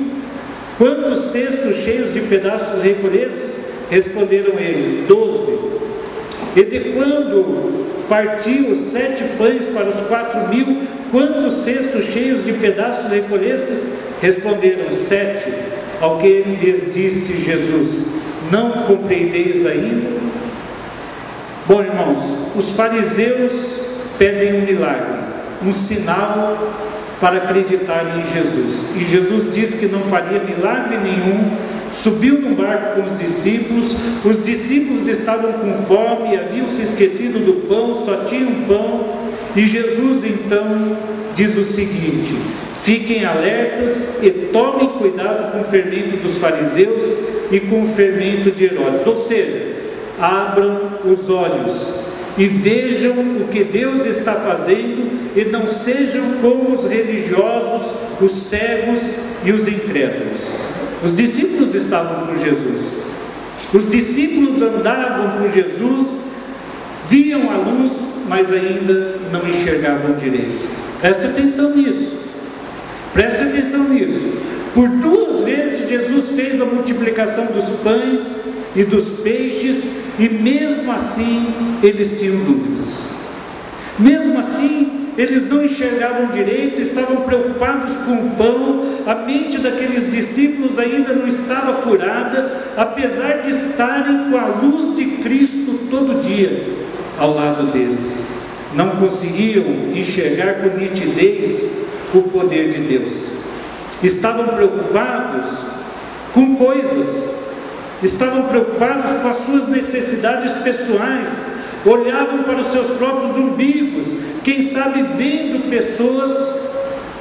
quantos 0.78 1.20
cestos 1.20 1.76
cheios 1.76 2.14
de 2.14 2.20
pedaços 2.20 2.82
recolhestes? 2.82 3.74
Responderam 3.90 4.58
eles, 4.58 5.06
doze. 5.06 5.52
E 6.56 6.62
de 6.62 6.80
quando 6.92 7.84
partiu 8.08 8.70
os 8.70 8.78
sete 8.78 9.24
pães 9.36 9.66
para 9.66 9.88
os 9.88 10.00
quatro 10.06 10.48
mil, 10.48 10.82
quantos 11.14 11.54
cestos 11.58 12.06
cheios 12.06 12.44
de 12.44 12.54
pedaços 12.54 13.08
recolhestes? 13.08 13.98
Responderam 14.20 14.90
sete. 14.90 15.48
Ao 16.00 16.18
que 16.18 16.42
lhes 16.42 16.92
disse 16.92 17.44
Jesus: 17.44 18.14
Não 18.50 18.72
compreendeis 18.82 19.64
ainda? 19.64 20.10
Bom, 21.68 21.80
irmãos, 21.80 22.18
os 22.56 22.70
fariseus 22.70 23.94
pedem 24.18 24.60
um 24.60 24.66
milagre, 24.66 25.20
um 25.64 25.72
sinal 25.72 26.58
para 27.20 27.36
acreditarem 27.36 28.20
em 28.20 28.26
Jesus. 28.26 28.86
E 28.96 29.04
Jesus 29.04 29.54
diz 29.54 29.74
que 29.74 29.86
não 29.86 30.00
faria 30.00 30.40
milagre 30.40 30.98
nenhum 30.98 31.56
Subiu 31.94 32.40
num 32.40 32.56
barco 32.56 33.00
com 33.00 33.06
os 33.06 33.16
discípulos, 33.20 33.94
os 34.24 34.44
discípulos 34.44 35.06
estavam 35.06 35.52
com 35.52 35.74
fome, 35.74 36.36
haviam 36.36 36.66
se 36.66 36.82
esquecido 36.82 37.38
do 37.38 37.68
pão, 37.68 38.04
só 38.04 38.24
tinham 38.24 38.64
pão, 38.66 39.23
e 39.56 39.66
Jesus 39.66 40.24
então 40.24 40.96
diz 41.34 41.56
o 41.56 41.64
seguinte: 41.64 42.34
fiquem 42.82 43.24
alertas 43.24 44.22
e 44.22 44.30
tomem 44.52 44.88
cuidado 44.98 45.52
com 45.52 45.60
o 45.60 45.64
fermento 45.64 46.16
dos 46.16 46.38
fariseus 46.38 47.04
e 47.50 47.60
com 47.60 47.82
o 47.82 47.86
fermento 47.86 48.50
de 48.50 48.64
Herodes, 48.64 49.06
ou 49.06 49.16
seja, 49.16 49.74
abram 50.18 50.98
os 51.04 51.28
olhos 51.30 52.04
e 52.36 52.46
vejam 52.46 53.12
o 53.12 53.48
que 53.50 53.62
Deus 53.62 54.04
está 54.06 54.34
fazendo 54.34 55.32
e 55.36 55.44
não 55.46 55.68
sejam 55.68 56.22
como 56.40 56.74
os 56.74 56.84
religiosos, 56.84 57.92
os 58.20 58.32
cegos 58.32 59.00
e 59.44 59.52
os 59.52 59.68
incrédulos. 59.68 60.48
Os 61.02 61.14
discípulos 61.14 61.74
estavam 61.74 62.26
com 62.26 62.38
Jesus. 62.38 62.80
Os 63.72 63.90
discípulos 63.90 64.62
andavam 64.62 65.38
com 65.38 65.50
Jesus, 65.50 66.20
viam 67.34 67.50
a 67.50 67.56
luz, 67.56 68.24
mas 68.28 68.50
ainda 68.52 69.16
não 69.32 69.46
enxergavam 69.48 70.14
direito. 70.14 70.68
Preste 71.00 71.26
atenção 71.26 71.74
nisso. 71.74 72.20
Preste 73.12 73.42
atenção 73.42 73.88
nisso. 73.88 74.32
Por 74.72 74.88
duas 74.88 75.44
vezes 75.44 75.88
Jesus 75.88 76.30
fez 76.30 76.60
a 76.60 76.64
multiplicação 76.64 77.46
dos 77.46 77.80
pães 77.80 78.44
e 78.74 78.84
dos 78.84 79.20
peixes, 79.20 80.04
e 80.18 80.28
mesmo 80.28 80.90
assim 80.90 81.46
eles 81.82 82.18
tinham 82.18 82.36
dúvidas. 82.44 83.14
Mesmo 83.98 84.38
assim, 84.40 85.10
eles 85.16 85.48
não 85.48 85.64
enxergavam 85.64 86.26
direito, 86.26 86.80
estavam 86.80 87.18
preocupados 87.18 87.98
com 87.98 88.14
o 88.14 88.30
pão, 88.30 88.84
a 89.06 89.14
mente 89.14 89.58
daqueles 89.58 90.10
discípulos 90.10 90.76
ainda 90.76 91.12
não 91.12 91.28
estava 91.28 91.82
curada, 91.82 92.72
apesar 92.76 93.42
de 93.42 93.50
estarem 93.50 94.30
com 94.30 94.36
a 94.36 94.46
luz 94.46 94.96
de 94.96 95.04
Cristo 95.22 95.86
todo 95.88 96.20
dia 96.20 96.83
ao 97.18 97.34
lado 97.34 97.72
deles. 97.72 98.44
Não 98.74 98.90
conseguiam 98.96 99.64
enxergar 99.94 100.54
com 100.54 100.76
nitidez 100.76 101.84
o 102.12 102.22
poder 102.22 102.72
de 102.72 102.80
Deus. 102.80 103.12
Estavam 104.02 104.48
preocupados 104.48 105.46
com 106.32 106.56
coisas, 106.56 107.34
estavam 108.02 108.44
preocupados 108.48 109.10
com 109.22 109.28
as 109.28 109.36
suas 109.36 109.68
necessidades 109.68 110.52
pessoais, 110.64 111.54
olhavam 111.86 112.42
para 112.42 112.60
os 112.60 112.66
seus 112.66 112.88
próprios 112.98 113.36
umbigos, 113.36 114.06
quem 114.42 114.62
sabe 114.62 115.02
vendo 115.16 115.70
pessoas 115.70 116.64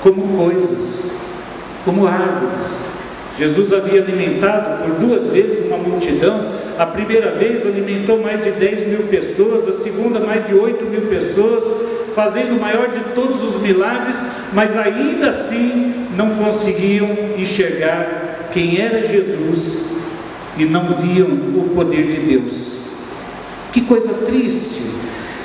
como 0.02 0.36
coisas, 0.36 1.12
como 1.86 2.08
árvores. 2.08 2.94
Jesus 3.38 3.74
havia 3.74 4.02
alimentado 4.02 4.84
por 4.84 4.96
duas 4.96 5.32
vezes 5.32 5.66
uma 5.68 5.78
multidão. 5.78 6.63
A 6.78 6.86
primeira 6.88 7.32
vez 7.32 7.66
alimentou 7.66 8.22
mais 8.22 8.44
de 8.44 8.52
10 8.52 8.88
mil 8.88 9.04
pessoas, 9.04 9.68
a 9.68 9.74
segunda 9.74 10.20
mais 10.20 10.46
de 10.46 10.56
8 10.56 10.86
mil 10.86 11.02
pessoas, 11.02 11.64
fazendo 12.16 12.58
o 12.58 12.62
maior 12.62 12.90
de 12.90 13.00
todos 13.16 13.44
os 13.44 13.62
milagres, 13.62 14.16
mas 14.54 14.76
ainda 14.78 15.30
assim 15.30 16.08
não 16.18 16.36
conseguiam 16.36 17.10
enxergar 17.38 18.50
quem 18.52 18.80
era 18.80 19.02
Jesus 19.02 20.02
e 20.58 20.66
não 20.66 20.96
viam 20.96 21.28
o 21.28 21.72
poder 21.76 22.08
de 22.08 22.20
Deus. 22.22 22.74
Que 23.72 23.82
coisa 23.82 24.14
triste! 24.26 24.94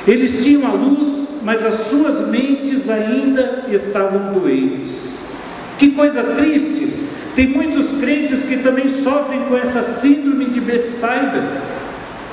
Eles 0.06 0.42
tinham 0.42 0.66
a 0.66 0.72
luz, 0.72 1.40
mas 1.42 1.64
as 1.64 1.74
suas 1.74 2.28
mentes 2.28 2.88
ainda 2.88 3.64
estavam 3.70 4.32
doentes. 4.32 5.32
Que 5.78 5.92
coisa 5.92 6.22
triste! 6.22 6.97
Tem 7.38 7.46
muitos 7.46 8.00
crentes 8.00 8.42
que 8.42 8.56
também 8.56 8.88
sofrem 8.88 9.44
com 9.44 9.56
essa 9.56 9.80
síndrome 9.80 10.46
de 10.46 10.60
Betsaida. 10.60 11.40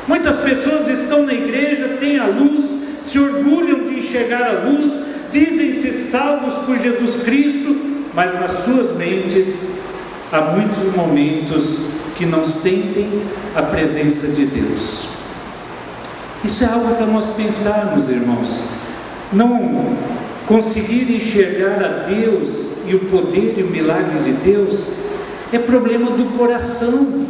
Muitas 0.07 0.37
pessoas 0.37 0.87
estão 0.87 1.21
na 1.21 1.31
igreja, 1.31 1.97
têm 1.99 2.17
a 2.17 2.25
luz, 2.25 2.65
se 3.01 3.19
orgulham 3.19 3.87
de 3.87 3.99
enxergar 3.99 4.41
a 4.41 4.67
luz, 4.67 5.03
dizem-se 5.31 5.91
salvos 5.91 6.55
por 6.65 6.75
Jesus 6.79 7.21
Cristo, 7.21 7.75
mas 8.15 8.33
nas 8.39 8.63
suas 8.63 8.97
mentes 8.97 9.81
há 10.31 10.41
muitos 10.41 10.95
momentos 10.95 11.81
que 12.15 12.25
não 12.25 12.43
sentem 12.43 13.07
a 13.55 13.61
presença 13.61 14.29
de 14.29 14.47
Deus. 14.47 15.09
Isso 16.43 16.63
é 16.63 16.67
algo 16.67 16.95
para 16.95 17.05
nós 17.05 17.27
pensarmos, 17.37 18.09
irmãos. 18.09 18.69
Não 19.31 19.95
conseguir 20.47 21.11
enxergar 21.11 21.83
a 21.83 21.87
Deus 22.07 22.79
e 22.87 22.95
o 22.95 22.99
poder 23.05 23.55
e 23.57 23.63
o 23.63 23.69
milagre 23.69 24.19
de 24.19 24.31
Deus 24.31 24.97
é 25.51 25.59
problema 25.59 26.11
do 26.11 26.37
coração. 26.37 27.25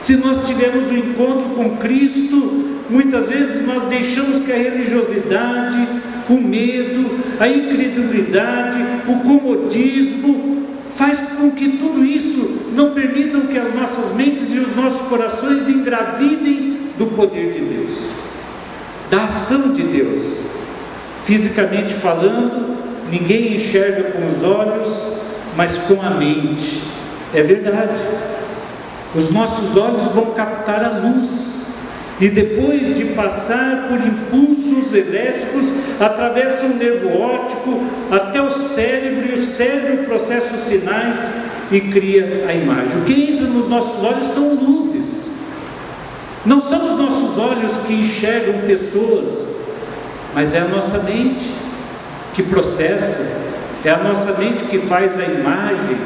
Se 0.00 0.16
nós 0.16 0.46
tivermos 0.46 0.88
um 0.88 0.96
encontro 0.96 1.48
com 1.50 1.76
Cristo, 1.76 2.80
muitas 2.90 3.28
vezes 3.28 3.66
nós 3.66 3.84
deixamos 3.84 4.44
que 4.44 4.52
a 4.52 4.56
religiosidade, 4.56 5.88
o 6.28 6.40
medo, 6.40 7.10
a 7.40 7.48
incredulidade, 7.48 8.78
o 9.08 9.20
comodismo, 9.20 10.66
faz 10.88 11.18
com 11.38 11.50
que 11.50 11.78
tudo 11.78 12.04
isso 12.04 12.70
não 12.74 12.92
permitam 12.92 13.42
que 13.42 13.58
as 13.58 13.74
nossas 13.74 14.14
mentes 14.14 14.54
e 14.54 14.58
os 14.58 14.76
nossos 14.76 15.08
corações 15.08 15.68
engravidem 15.68 16.90
do 16.96 17.06
poder 17.08 17.52
de 17.52 17.60
Deus 17.60 18.26
da 19.10 19.24
ação 19.24 19.72
de 19.74 19.82
Deus. 19.82 20.45
Fisicamente 21.26 21.92
falando, 21.92 22.78
ninguém 23.10 23.56
enxerga 23.56 24.12
com 24.12 24.28
os 24.28 24.44
olhos, 24.44 25.16
mas 25.56 25.76
com 25.78 26.00
a 26.00 26.10
mente. 26.10 26.82
É 27.34 27.42
verdade. 27.42 28.00
Os 29.12 29.32
nossos 29.32 29.76
olhos 29.76 30.06
vão 30.14 30.26
captar 30.26 30.84
a 30.84 30.98
luz. 31.00 31.66
E 32.20 32.28
depois 32.28 32.96
de 32.96 33.06
passar 33.06 33.88
por 33.88 33.98
impulsos 33.98 34.94
elétricos, 34.94 36.00
atravessa 36.00 36.66
o 36.66 36.76
nervo 36.76 37.18
óptico 37.20 37.82
até 38.08 38.40
o 38.40 38.50
cérebro, 38.50 39.28
e 39.28 39.34
o 39.34 39.42
cérebro 39.42 40.04
processa 40.04 40.54
os 40.54 40.62
sinais 40.62 41.40
e 41.72 41.80
cria 41.80 42.44
a 42.48 42.54
imagem. 42.54 43.00
O 43.00 43.04
que 43.04 43.32
entra 43.32 43.48
nos 43.48 43.68
nossos 43.68 44.04
olhos 44.04 44.28
são 44.28 44.54
luzes. 44.54 45.30
Não 46.46 46.60
são 46.60 46.86
os 46.86 46.96
nossos 47.00 47.36
olhos 47.36 47.78
que 47.78 47.94
enxergam 47.94 48.60
pessoas, 48.60 49.55
mas 50.36 50.52
é 50.52 50.58
a 50.58 50.68
nossa 50.68 50.98
mente 51.04 51.50
que 52.34 52.42
processa, 52.42 53.54
é 53.82 53.88
a 53.88 53.96
nossa 54.04 54.32
mente 54.32 54.64
que 54.64 54.78
faz 54.80 55.18
a 55.18 55.24
imagem. 55.24 55.96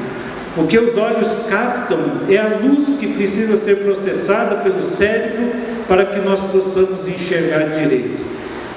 O 0.57 0.69
que 0.69 0.79
os 0.79 0.97
olhos 0.97 1.47
captam 1.49 1.99
é 2.29 2.37
a 2.37 2.61
luz 2.63 2.99
que 3.01 3.09
precisa 3.09 3.57
ser 3.57 3.79
processada 3.79 4.59
pelo 4.59 4.85
cérebro 4.85 5.51
para 5.89 6.07
que 6.07 6.21
nós 6.21 6.39
possamos 6.53 7.09
enxergar 7.09 7.71
direito. 7.71 8.25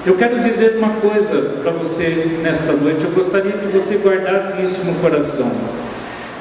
Eu 0.04 0.16
quero 0.16 0.40
dizer 0.40 0.78
uma 0.78 0.94
coisa 0.94 1.60
para 1.62 1.70
você 1.70 2.40
nesta 2.42 2.72
noite, 2.72 3.04
eu 3.04 3.12
gostaria 3.12 3.52
que 3.52 3.68
você 3.68 3.98
guardasse 3.98 4.60
isso 4.60 4.84
no 4.86 4.94
coração. 4.94 5.52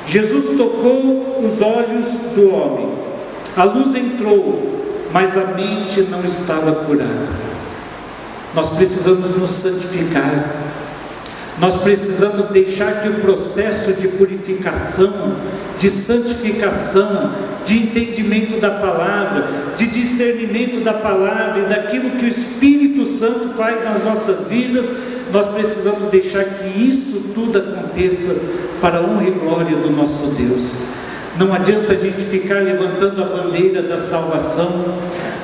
Jesus 0.08 0.58
tocou 0.58 1.39
os 1.45 1.62
olhos 1.62 2.08
do 2.36 2.52
homem, 2.52 2.89
a 3.56 3.63
luz 3.63 3.93
entrou, 3.93 4.82
mas 5.13 5.38
a 5.38 5.54
mente 5.54 6.02
não 6.10 6.26
estava 6.26 6.71
curada. 6.86 7.52
Nós 8.53 8.69
precisamos 8.69 9.37
nos 9.37 9.49
santificar, 9.49 10.63
nós 11.59 11.77
precisamos 11.77 12.47
deixar 12.47 13.01
que 13.01 13.09
o 13.09 13.15
processo 13.15 13.93
de 13.93 14.07
purificação, 14.09 15.35
de 15.77 15.89
santificação, 15.89 17.31
de 17.65 17.77
entendimento 17.77 18.59
da 18.59 18.71
palavra, 18.71 19.47
de 19.77 19.87
discernimento 19.87 20.83
da 20.83 20.93
palavra 20.93 21.63
e 21.63 21.69
daquilo 21.69 22.11
que 22.11 22.25
o 22.25 22.29
Espírito 22.29 23.05
Santo 23.05 23.49
faz 23.55 23.83
nas 23.83 24.03
nossas 24.03 24.47
vidas, 24.47 24.85
nós 25.31 25.47
precisamos 25.47 26.09
deixar 26.09 26.43
que 26.43 26.79
isso 26.79 27.31
tudo 27.33 27.57
aconteça 27.57 28.35
para 28.81 28.99
a 28.99 29.01
honra 29.01 29.27
e 29.27 29.31
glória 29.31 29.77
do 29.77 29.89
nosso 29.89 30.35
Deus. 30.35 30.77
Não 31.39 31.53
adianta 31.53 31.93
a 31.93 31.95
gente 31.95 32.21
ficar 32.21 32.61
levantando 32.61 33.23
a 33.23 33.25
bandeira 33.25 33.81
da 33.81 33.97
salvação, 33.97 34.85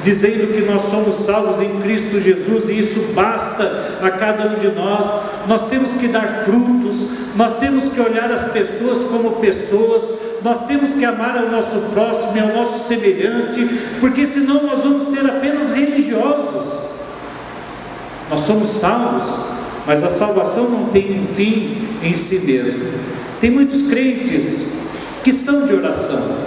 dizendo 0.02 0.54
que 0.54 0.62
nós 0.62 0.84
somos 0.84 1.16
salvos 1.16 1.62
em 1.62 1.82
Cristo 1.82 2.20
Jesus 2.20 2.70
e 2.70 2.80
isso 2.80 3.14
basta 3.14 3.98
a 4.02 4.10
cada 4.12 4.48
um 4.48 4.56
de 4.56 4.70
nós. 4.70 5.08
Nós 5.48 5.68
temos 5.70 5.94
que 5.94 6.08
dar 6.08 6.28
frutos, 6.46 7.08
nós 7.36 7.60
temos 7.60 7.90
que 7.90 8.00
olhar 8.00 8.32
as 8.32 8.52
pessoas 8.52 9.04
como 9.10 9.34
pessoas, 9.34 10.14
nós 10.44 10.66
temos 10.68 10.94
que 10.94 11.04
amar 11.04 11.38
ao 11.38 11.50
nosso 11.50 11.80
próximo 11.94 12.38
e 12.38 12.40
ao 12.40 12.48
nosso 12.48 12.88
semelhante, 12.88 13.68
porque 14.00 14.26
senão 14.26 14.64
nós 14.64 14.80
vamos 14.80 15.06
ser 15.06 15.26
apenas 15.26 15.72
religiosos. 15.72 16.80
Nós 18.30 18.42
somos 18.42 18.70
salvos, 18.70 19.24
mas 19.86 20.04
a 20.04 20.10
salvação 20.10 20.70
não 20.70 20.86
tem 20.90 21.20
um 21.20 21.26
fim 21.26 21.88
em 22.04 22.16
si 22.16 22.46
mesmo. 22.46 22.86
Tem 23.42 23.50
muitos 23.50 23.90
crentes 23.90 24.74
que 25.24 25.34
são 25.34 25.66
de 25.66 25.74
oração. 25.74 26.38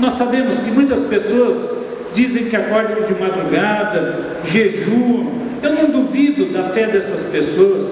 Nós 0.00 0.14
sabemos 0.14 0.58
que 0.58 0.70
muitas 0.72 1.00
pessoas 1.02 1.81
dizem 2.12 2.44
que 2.44 2.56
acordam 2.56 3.02
de 3.06 3.14
madrugada, 3.14 4.38
jejuam. 4.44 5.42
Eu 5.62 5.74
não 5.74 5.90
duvido 5.90 6.46
da 6.46 6.64
fé 6.64 6.86
dessas 6.86 7.30
pessoas, 7.30 7.84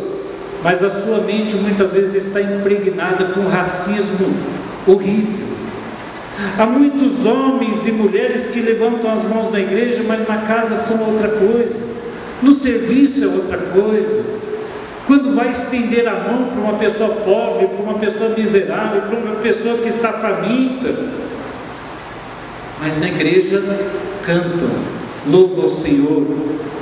mas 0.63 0.83
a 0.83 0.91
sua 0.91 1.19
mente 1.21 1.55
muitas 1.57 1.93
vezes 1.93 2.27
está 2.27 2.41
impregnada 2.41 3.27
com 3.27 3.47
racismo 3.47 4.35
horrível. 4.87 5.49
Há 6.59 6.67
muitos 6.67 7.27
homens 7.27 7.87
e 7.87 7.93
mulheres 7.93 8.47
que 8.47 8.61
levantam 8.61 9.13
as 9.13 9.25
mãos 9.25 9.53
na 9.53 9.61
igreja, 9.61 10.03
mas 10.07 10.27
na 10.27 10.39
casa 10.39 10.77
são 10.77 11.13
outra 11.13 11.29
coisa, 11.29 11.79
no 12.43 12.55
serviço 12.55 13.25
é 13.25 13.27
outra 13.27 13.59
coisa. 13.59 14.41
Quando 15.07 15.35
vai 15.35 15.51
estender 15.51 16.09
a 16.09 16.15
mão 16.15 16.47
para 16.47 16.61
uma 16.61 16.79
pessoa 16.79 17.17
pobre, 17.17 17.67
para 17.67 17.83
uma 17.83 17.99
pessoa 17.99 18.31
miserável, 18.31 19.03
para 19.03 19.19
uma 19.19 19.37
pessoa 19.37 19.79
que 19.79 19.89
está 19.89 20.13
faminta, 20.13 20.95
mas 22.81 22.99
na 22.99 23.09
igreja 23.09 23.63
cantam, 24.23 24.71
louvam 25.27 25.65
ao 25.65 25.71
Senhor, 25.71 26.27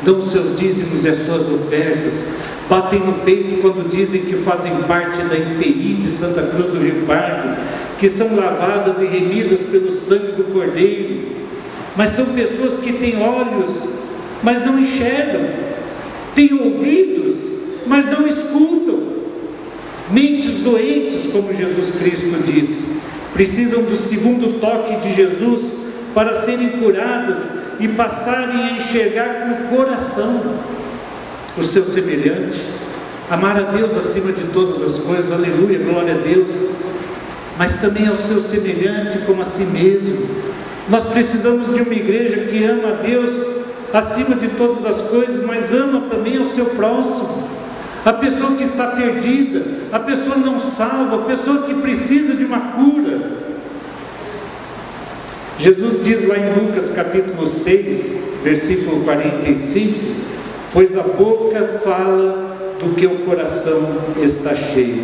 dão 0.05 0.23
seus 0.23 0.59
dízimos 0.59 1.05
e 1.05 1.09
as 1.09 1.19
suas 1.19 1.49
ofertas, 1.51 2.25
batem 2.69 3.01
no 3.01 3.15
peito 3.25 3.61
quando 3.61 3.89
dizem 3.89 4.23
que 4.23 4.37
fazem 4.37 4.73
parte 4.87 5.21
da 5.23 5.37
IPI 5.37 5.99
de 6.03 6.11
Santa 6.11 6.43
Cruz 6.43 6.71
do 6.71 6.79
Rio 6.79 7.05
Pardo, 7.05 7.57
que 7.99 8.09
são 8.09 8.37
lavadas 8.37 9.03
e 9.03 9.07
remidas 9.07 9.63
pelo 9.63 9.91
sangue 9.91 10.33
do 10.33 10.53
Cordeiro, 10.53 11.37
mas 11.97 12.11
são 12.11 12.27
pessoas 12.27 12.77
que 12.77 12.93
têm 12.93 13.21
olhos, 13.21 13.99
mas 14.41 14.65
não 14.65 14.79
enxergam, 14.79 15.49
têm 16.33 16.55
ouvidos, 16.55 17.39
mas 17.87 18.07
não 18.07 18.29
escutam, 18.29 19.01
mentes 20.13 20.59
doentes, 20.59 21.31
como 21.33 21.53
Jesus 21.53 21.97
Cristo 21.97 22.37
disse, 22.45 22.99
precisam 23.35 23.83
do 23.83 23.97
segundo 23.97 24.61
toque 24.61 24.97
de 25.01 25.15
Jesus 25.15 25.88
para 26.19 26.35
serem 26.35 26.71
curadas 26.71 27.79
e 27.79 27.87
passarem 27.87 28.65
a 28.65 28.73
enxergar 28.73 29.45
com 29.45 29.53
o 29.53 29.77
coração 29.77 30.59
o 31.57 31.63
seu 31.63 31.85
semelhante, 31.85 32.59
amar 33.31 33.57
a 33.57 33.63
Deus 33.71 33.97
acima 33.97 34.33
de 34.33 34.49
todas 34.49 34.83
as 34.83 35.05
coisas, 35.05 35.31
aleluia, 35.31 35.79
glória 35.79 36.17
a 36.17 36.19
Deus, 36.19 36.71
mas 37.57 37.81
também 37.81 38.09
ao 38.09 38.17
seu 38.17 38.41
semelhante 38.41 39.19
como 39.27 39.43
a 39.43 39.45
si 39.45 39.67
mesmo. 39.67 40.29
Nós 40.89 41.05
precisamos 41.05 41.73
de 41.73 41.83
uma 41.83 41.95
igreja 41.95 42.47
que 42.47 42.65
ama 42.65 42.89
a 42.89 43.03
Deus 43.03 43.31
acima 43.95 44.35
de 44.35 44.49
todas 44.49 44.85
as 44.87 45.03
coisas, 45.03 45.45
mas 45.45 45.73
ama 45.73 46.09
também 46.11 46.37
ao 46.37 46.47
seu 46.47 46.67
próximo. 46.67 47.49
A 48.05 48.15
pessoa 48.15 48.57
que 48.57 48.65
está 48.65 48.89
perdida, 48.89 49.65
a 49.93 50.01
pessoa 50.01 50.35
não 50.39 50.59
salva, 50.59 51.15
a 51.15 51.27
pessoa 51.27 51.63
que 51.63 51.75
precisa 51.75 52.35
de 52.35 52.45
uma 52.45 52.59
cura. 52.73 53.38
Jesus 55.59 56.05
diz 56.05 56.29
lá 56.29 56.37
em 56.39 56.55
Lucas 56.55 56.91
capítulo 56.91 57.49
6, 57.49 58.29
versículo 58.45 59.03
45: 59.03 59.99
Pois 60.73 60.97
a 60.97 61.03
boca 61.03 61.81
fala 61.83 62.77
do 62.79 62.95
que 62.95 63.07
o 63.07 63.25
coração 63.25 63.83
está 64.23 64.55
cheio. 64.55 65.03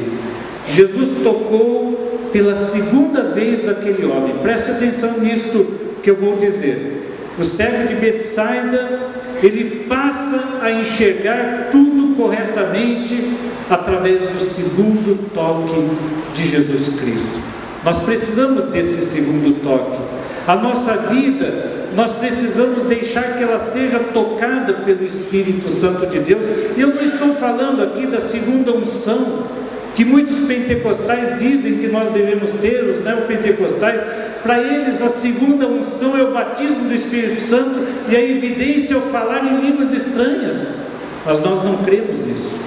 Jesus 0.68 1.24
tocou 1.24 2.30
pela 2.32 2.54
segunda 2.54 3.34
vez 3.34 3.68
aquele 3.68 4.06
homem, 4.06 4.38
preste 4.38 4.70
atenção 4.70 5.18
nisto 5.18 5.66
que 6.04 6.10
eu 6.10 6.16
vou 6.16 6.36
dizer. 6.36 7.02
O 7.36 7.42
cego 7.42 7.88
de 7.88 7.94
Betsaida, 7.96 9.00
ele 9.42 9.86
passa 9.88 10.60
a 10.62 10.70
enxergar 10.70 11.70
tudo 11.72 12.14
corretamente 12.14 13.36
através 13.68 14.20
do 14.20 14.40
segundo 14.40 15.30
toque 15.34 15.90
de 16.32 16.48
Jesus 16.48 17.00
Cristo. 17.00 17.42
Nós 17.84 18.04
precisamos 18.04 18.66
desse 18.66 19.04
segundo 19.04 19.60
toque. 19.60 20.13
A 20.46 20.56
nossa 20.56 20.94
vida, 21.08 21.72
nós 21.94 22.12
precisamos 22.12 22.84
deixar 22.84 23.38
que 23.38 23.42
ela 23.42 23.58
seja 23.58 23.98
tocada 24.12 24.74
pelo 24.74 25.04
Espírito 25.04 25.70
Santo 25.70 26.06
de 26.06 26.18
Deus. 26.18 26.44
Eu 26.76 26.88
não 26.88 27.02
estou 27.02 27.34
falando 27.34 27.82
aqui 27.82 28.06
da 28.06 28.20
segunda 28.20 28.72
unção, 28.72 29.44
que 29.94 30.04
muitos 30.04 30.40
pentecostais 30.40 31.38
dizem 31.38 31.78
que 31.78 31.86
nós 31.88 32.10
devemos 32.10 32.52
ter, 32.52 32.84
os 32.84 33.02
neopentecostais. 33.02 34.02
Para 34.42 34.58
eles, 34.58 35.00
a 35.00 35.08
segunda 35.08 35.66
unção 35.66 36.18
é 36.18 36.22
o 36.22 36.32
batismo 36.32 36.88
do 36.88 36.94
Espírito 36.94 37.40
Santo 37.40 37.86
e 38.10 38.14
a 38.14 38.20
evidência 38.20 38.94
é 38.94 38.98
o 38.98 39.00
falar 39.00 39.46
em 39.46 39.60
línguas 39.62 39.94
estranhas. 39.94 40.74
Mas 41.24 41.40
nós 41.40 41.64
não 41.64 41.78
cremos 41.78 42.18
nisso. 42.26 42.58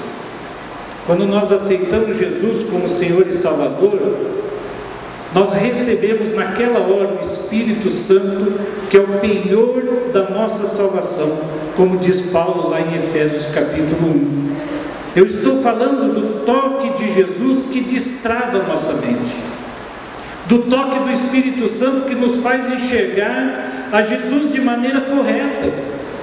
Quando 1.06 1.28
nós 1.28 1.52
aceitamos 1.52 2.18
Jesus 2.18 2.64
como 2.70 2.90
Senhor 2.90 3.28
e 3.28 3.34
Salvador, 3.34 4.18
nós 5.34 5.54
recebemos 5.54 6.34
naquela 6.34 6.80
hora 6.80 7.18
o 7.18 7.22
Espírito 7.22 7.92
Santo, 7.92 8.54
que 8.90 8.98
é 8.98 9.00
o 9.00 9.20
penhor 9.20 9.84
da 10.14 10.30
nossa 10.30 10.66
salvação, 10.66 11.40
como 11.76 11.98
diz 11.98 12.32
Paulo 12.32 12.70
lá 12.70 12.80
em 12.80 12.96
Efésios 12.96 13.48
capítulo 13.54 14.08
1. 14.08 14.48
Eu 15.16 15.26
estou 15.26 15.62
falando 15.62 16.14
do 16.14 16.46
toque 16.46 17.04
de 17.04 17.14
Jesus 17.14 17.64
que 17.72 17.82
destrava 17.82 18.64
nossa 18.64 18.94
mente, 19.06 19.36
do 20.48 20.60
toque 20.60 21.00
do 21.00 21.12
Espírito 21.12 21.68
Santo 21.68 22.08
que 22.08 22.16
nos 22.16 22.38
faz 22.38 22.72
enxergar 22.72 23.90
a 23.92 24.02
Jesus 24.02 24.54
de 24.54 24.62
maneira 24.62 25.02
correta, 25.02 25.74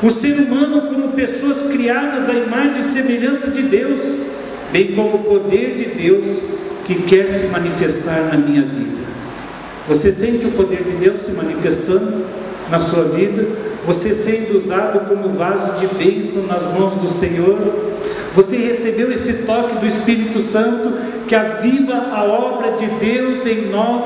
o 0.02 0.10
ser 0.10 0.34
humano 0.38 0.82
como 0.82 1.12
pessoas 1.12 1.64
criadas 1.64 2.28
à 2.28 2.34
imagem 2.34 2.80
e 2.80 2.84
semelhança 2.84 3.50
de 3.50 3.62
Deus, 3.62 4.26
bem 4.72 4.92
como 4.92 5.16
o 5.16 5.24
poder 5.24 5.74
de 5.74 5.84
Deus 6.02 6.54
que 6.84 7.02
quer 7.02 7.26
se 7.28 7.48
manifestar 7.48 8.28
na 8.30 8.36
minha 8.36 8.62
vida. 8.62 9.02
Você 9.88 10.12
sente 10.12 10.46
o 10.46 10.52
poder 10.52 10.82
de 10.82 10.92
Deus 10.92 11.20
se 11.20 11.32
manifestando 11.32 12.24
na 12.70 12.80
sua 12.80 13.04
vida? 13.04 13.46
Você 13.84 14.14
sendo 14.14 14.56
usado 14.56 15.08
como 15.08 15.36
vaso 15.36 15.78
de 15.78 15.86
bênção 15.94 16.44
nas 16.46 16.62
mãos 16.78 16.94
do 16.94 17.08
Senhor? 17.08 17.58
Você 18.34 18.56
recebeu 18.56 19.12
esse 19.12 19.44
toque 19.44 19.78
do 19.78 19.86
Espírito 19.86 20.40
Santo 20.40 20.92
que 21.28 21.34
aviva 21.34 21.94
a 22.12 22.24
obra 22.24 22.72
de 22.72 22.86
Deus 22.86 23.46
em 23.46 23.70
nós, 23.70 24.04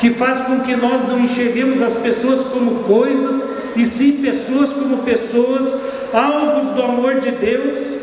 que 0.00 0.10
faz 0.10 0.42
com 0.42 0.60
que 0.60 0.74
nós 0.76 1.08
não 1.08 1.20
enxerguemos 1.20 1.80
as 1.80 1.94
pessoas 1.94 2.42
como 2.44 2.84
coisas, 2.84 3.50
e 3.76 3.86
sim 3.86 4.20
pessoas 4.20 4.72
como 4.72 4.98
pessoas, 4.98 5.80
alvos 6.12 6.74
do 6.74 6.82
amor 6.82 7.20
de 7.20 7.30
Deus? 7.30 8.01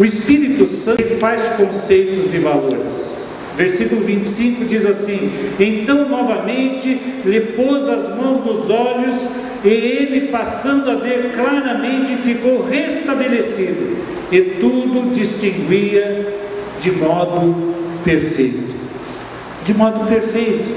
O 0.00 0.04
Espírito 0.06 0.66
Santo 0.66 1.04
faz 1.16 1.42
conceitos 1.58 2.32
e 2.32 2.38
valores. 2.38 3.16
Versículo 3.54 4.00
25 4.00 4.64
diz 4.64 4.86
assim: 4.86 5.30
Então 5.60 6.08
novamente 6.08 6.98
lhe 7.22 7.40
pôs 7.54 7.86
as 7.86 8.16
mãos 8.16 8.42
nos 8.42 8.70
olhos, 8.70 9.22
e 9.62 9.68
ele, 9.68 10.28
passando 10.28 10.90
a 10.90 10.94
ver 10.94 11.32
claramente, 11.34 12.16
ficou 12.16 12.66
restabelecido, 12.66 13.98
e 14.32 14.40
tudo 14.58 15.12
distinguia 15.12 16.34
de 16.80 16.92
modo 16.92 17.74
perfeito. 18.02 18.74
De 19.66 19.74
modo 19.74 20.08
perfeito. 20.08 20.70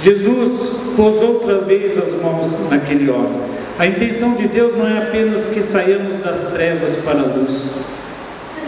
Jesus 0.00 0.94
pôs 0.94 1.20
outra 1.20 1.62
vez 1.62 1.98
as 1.98 2.22
mãos 2.22 2.70
naquele 2.70 3.10
homem. 3.10 3.40
A 3.80 3.86
intenção 3.88 4.36
de 4.36 4.46
Deus 4.46 4.76
não 4.78 4.86
é 4.86 4.98
apenas 4.98 5.46
que 5.46 5.60
saiamos 5.60 6.18
das 6.18 6.52
trevas 6.52 6.98
para 7.04 7.18
a 7.18 7.26
luz, 7.26 7.98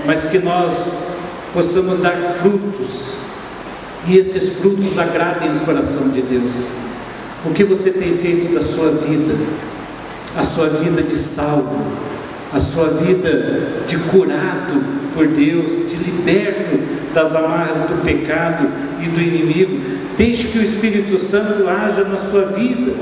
mas 0.04 0.24
que 0.24 0.38
nós 0.38 1.18
possamos 1.52 2.00
dar 2.00 2.16
frutos 2.16 3.22
e 4.06 4.18
esses 4.18 4.58
frutos 4.58 4.98
agradem 4.98 5.56
o 5.56 5.60
coração 5.60 6.10
de 6.10 6.22
Deus. 6.22 6.68
O 7.44 7.50
que 7.52 7.64
você 7.64 7.92
tem 7.92 8.16
feito 8.16 8.52
da 8.54 8.64
sua 8.64 8.90
vida? 8.90 9.34
A 10.36 10.42
sua 10.42 10.68
vida 10.68 11.02
de 11.02 11.16
salvo, 11.16 11.84
a 12.52 12.58
sua 12.58 12.88
vida 12.88 13.84
de 13.86 13.96
curado 13.98 14.82
por 15.14 15.26
Deus, 15.26 15.88
de 15.88 15.96
liberto 15.96 16.78
das 17.12 17.34
amarras 17.34 17.88
do 17.88 18.02
pecado 18.04 18.68
e 19.00 19.08
do 19.08 19.20
inimigo. 19.20 19.78
Deixe 20.16 20.48
que 20.48 20.58
o 20.58 20.64
Espírito 20.64 21.18
Santo 21.18 21.68
haja 21.68 22.04
na 22.04 22.18
sua 22.18 22.46
vida, 22.46 22.92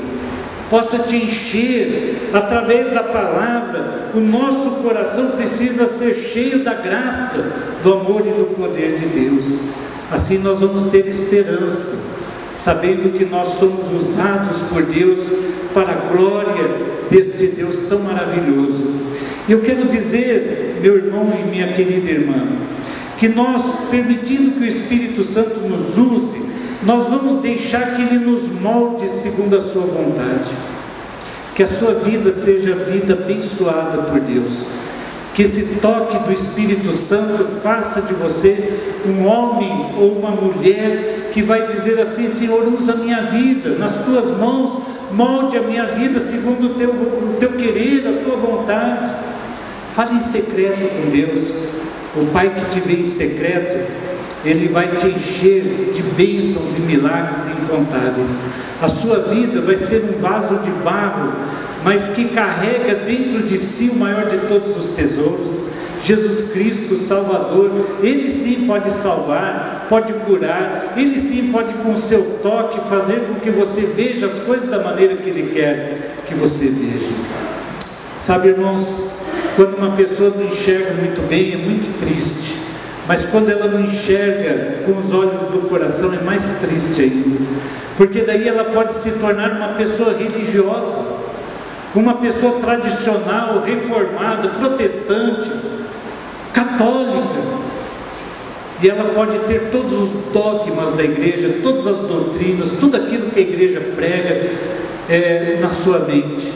possa 0.68 1.00
te 1.00 1.16
encher 1.16 2.30
através 2.32 2.92
da 2.92 3.02
palavra. 3.02 3.99
O 4.12 4.20
nosso 4.20 4.82
coração 4.82 5.32
precisa 5.32 5.86
ser 5.86 6.14
cheio 6.14 6.64
da 6.64 6.74
graça, 6.74 7.78
do 7.82 7.94
amor 7.94 8.22
e 8.22 8.30
do 8.30 8.54
poder 8.56 8.98
de 8.98 9.06
Deus. 9.06 9.74
Assim 10.10 10.38
nós 10.38 10.58
vamos 10.58 10.84
ter 10.84 11.06
esperança, 11.06 12.18
sabendo 12.56 13.16
que 13.16 13.24
nós 13.24 13.54
somos 13.54 13.92
usados 13.92 14.62
por 14.70 14.82
Deus 14.82 15.30
para 15.72 15.92
a 15.92 16.12
glória 16.12 16.68
deste 17.08 17.46
Deus 17.48 17.88
tão 17.88 18.00
maravilhoso. 18.00 18.94
Eu 19.48 19.60
quero 19.60 19.86
dizer, 19.86 20.78
meu 20.82 20.96
irmão 20.96 21.32
e 21.32 21.48
minha 21.48 21.72
querida 21.72 22.10
irmã, 22.10 22.48
que 23.18 23.28
nós, 23.28 23.88
permitindo 23.90 24.52
que 24.52 24.64
o 24.64 24.66
Espírito 24.66 25.22
Santo 25.22 25.60
nos 25.68 25.96
use, 25.96 26.50
nós 26.82 27.06
vamos 27.06 27.42
deixar 27.42 27.94
que 27.94 28.02
Ele 28.02 28.24
nos 28.24 28.48
molde 28.60 29.08
segundo 29.08 29.56
a 29.56 29.60
Sua 29.60 29.82
vontade. 29.82 30.50
Que 31.60 31.64
a 31.64 31.66
sua 31.66 31.92
vida 31.92 32.32
seja 32.32 32.74
vida 32.74 33.12
abençoada 33.12 34.04
por 34.04 34.18
Deus. 34.18 34.68
Que 35.34 35.42
esse 35.42 35.78
toque 35.80 36.18
do 36.20 36.32
Espírito 36.32 36.90
Santo 36.94 37.60
faça 37.62 38.00
de 38.00 38.14
você 38.14 38.80
um 39.04 39.26
homem 39.26 39.94
ou 39.98 40.12
uma 40.12 40.30
mulher 40.30 41.28
que 41.34 41.42
vai 41.42 41.66
dizer 41.66 42.00
assim: 42.00 42.30
Senhor, 42.30 42.66
usa 42.66 42.94
a 42.94 42.96
minha 42.96 43.24
vida 43.26 43.76
nas 43.78 44.06
tuas 44.06 44.38
mãos, 44.38 44.84
molde 45.12 45.58
a 45.58 45.60
minha 45.60 45.84
vida 45.84 46.18
segundo 46.18 46.68
o 46.68 46.74
teu, 46.76 46.92
o 46.92 47.36
teu 47.38 47.52
querer, 47.52 48.08
a 48.08 48.24
tua 48.24 48.36
vontade. 48.36 49.16
Fale 49.92 50.16
em 50.16 50.22
secreto 50.22 50.80
com 50.80 51.10
Deus. 51.10 51.74
O 52.16 52.24
Pai 52.32 52.54
que 52.54 52.70
te 52.70 52.80
vê 52.80 52.94
em 52.94 53.04
secreto, 53.04 53.86
Ele 54.44 54.68
vai 54.68 54.88
te 54.96 55.06
encher 55.06 55.90
de 55.92 56.02
bênçãos 56.02 56.76
e 56.78 56.80
milagres 56.80 57.48
incontáveis. 57.62 58.38
A 58.80 58.88
sua 58.88 59.18
vida 59.24 59.60
vai 59.60 59.76
ser 59.76 60.04
um 60.04 60.20
vaso 60.20 60.58
de 60.60 60.70
barro 60.82 61.32
mas 61.84 62.08
que 62.08 62.28
carrega 62.28 62.94
dentro 62.94 63.42
de 63.42 63.58
si 63.58 63.90
o 63.90 63.96
maior 63.96 64.26
de 64.26 64.36
todos 64.48 64.76
os 64.76 64.94
tesouros, 64.94 65.70
Jesus 66.04 66.52
Cristo, 66.52 66.96
Salvador. 66.96 67.70
Ele 68.02 68.28
sim 68.28 68.66
pode 68.66 68.92
salvar, 68.92 69.86
pode 69.88 70.12
curar, 70.12 70.94
ele 70.96 71.18
sim 71.18 71.50
pode, 71.50 71.72
com 71.74 71.96
seu 71.96 72.38
toque, 72.42 72.88
fazer 72.88 73.20
com 73.20 73.34
que 73.40 73.50
você 73.50 73.82
veja 73.82 74.26
as 74.26 74.40
coisas 74.40 74.68
da 74.68 74.82
maneira 74.82 75.16
que 75.16 75.28
ele 75.28 75.52
quer 75.54 76.22
que 76.26 76.34
você 76.34 76.68
veja. 76.68 77.12
Sabe, 78.18 78.48
irmãos, 78.48 79.12
quando 79.56 79.76
uma 79.78 79.96
pessoa 79.96 80.30
não 80.36 80.46
enxerga 80.46 80.94
muito 80.94 81.26
bem, 81.28 81.54
é 81.54 81.56
muito 81.56 81.98
triste. 81.98 82.49
Mas 83.10 83.24
quando 83.24 83.50
ela 83.50 83.66
não 83.66 83.80
enxerga 83.80 84.84
com 84.86 84.96
os 84.96 85.12
olhos 85.12 85.50
do 85.50 85.68
coração, 85.68 86.14
é 86.14 86.22
mais 86.22 86.60
triste 86.60 87.02
ainda. 87.02 87.44
Porque 87.96 88.20
daí 88.20 88.46
ela 88.46 88.66
pode 88.66 88.94
se 88.94 89.18
tornar 89.18 89.50
uma 89.50 89.70
pessoa 89.70 90.16
religiosa 90.16 91.18
uma 91.92 92.14
pessoa 92.18 92.60
tradicional, 92.60 93.64
reformada, 93.66 94.50
protestante, 94.50 95.50
católica, 96.52 97.50
e 98.80 98.88
ela 98.88 99.12
pode 99.12 99.36
ter 99.40 99.70
todos 99.72 99.92
os 99.92 100.32
dogmas 100.32 100.94
da 100.94 101.02
igreja, 101.02 101.56
todas 101.64 101.88
as 101.88 101.98
doutrinas, 101.98 102.70
tudo 102.78 102.96
aquilo 102.96 103.30
que 103.30 103.40
a 103.40 103.42
igreja 103.42 103.80
prega 103.96 104.50
é, 105.08 105.58
na 105.60 105.68
sua 105.68 105.98
mente. 105.98 106.52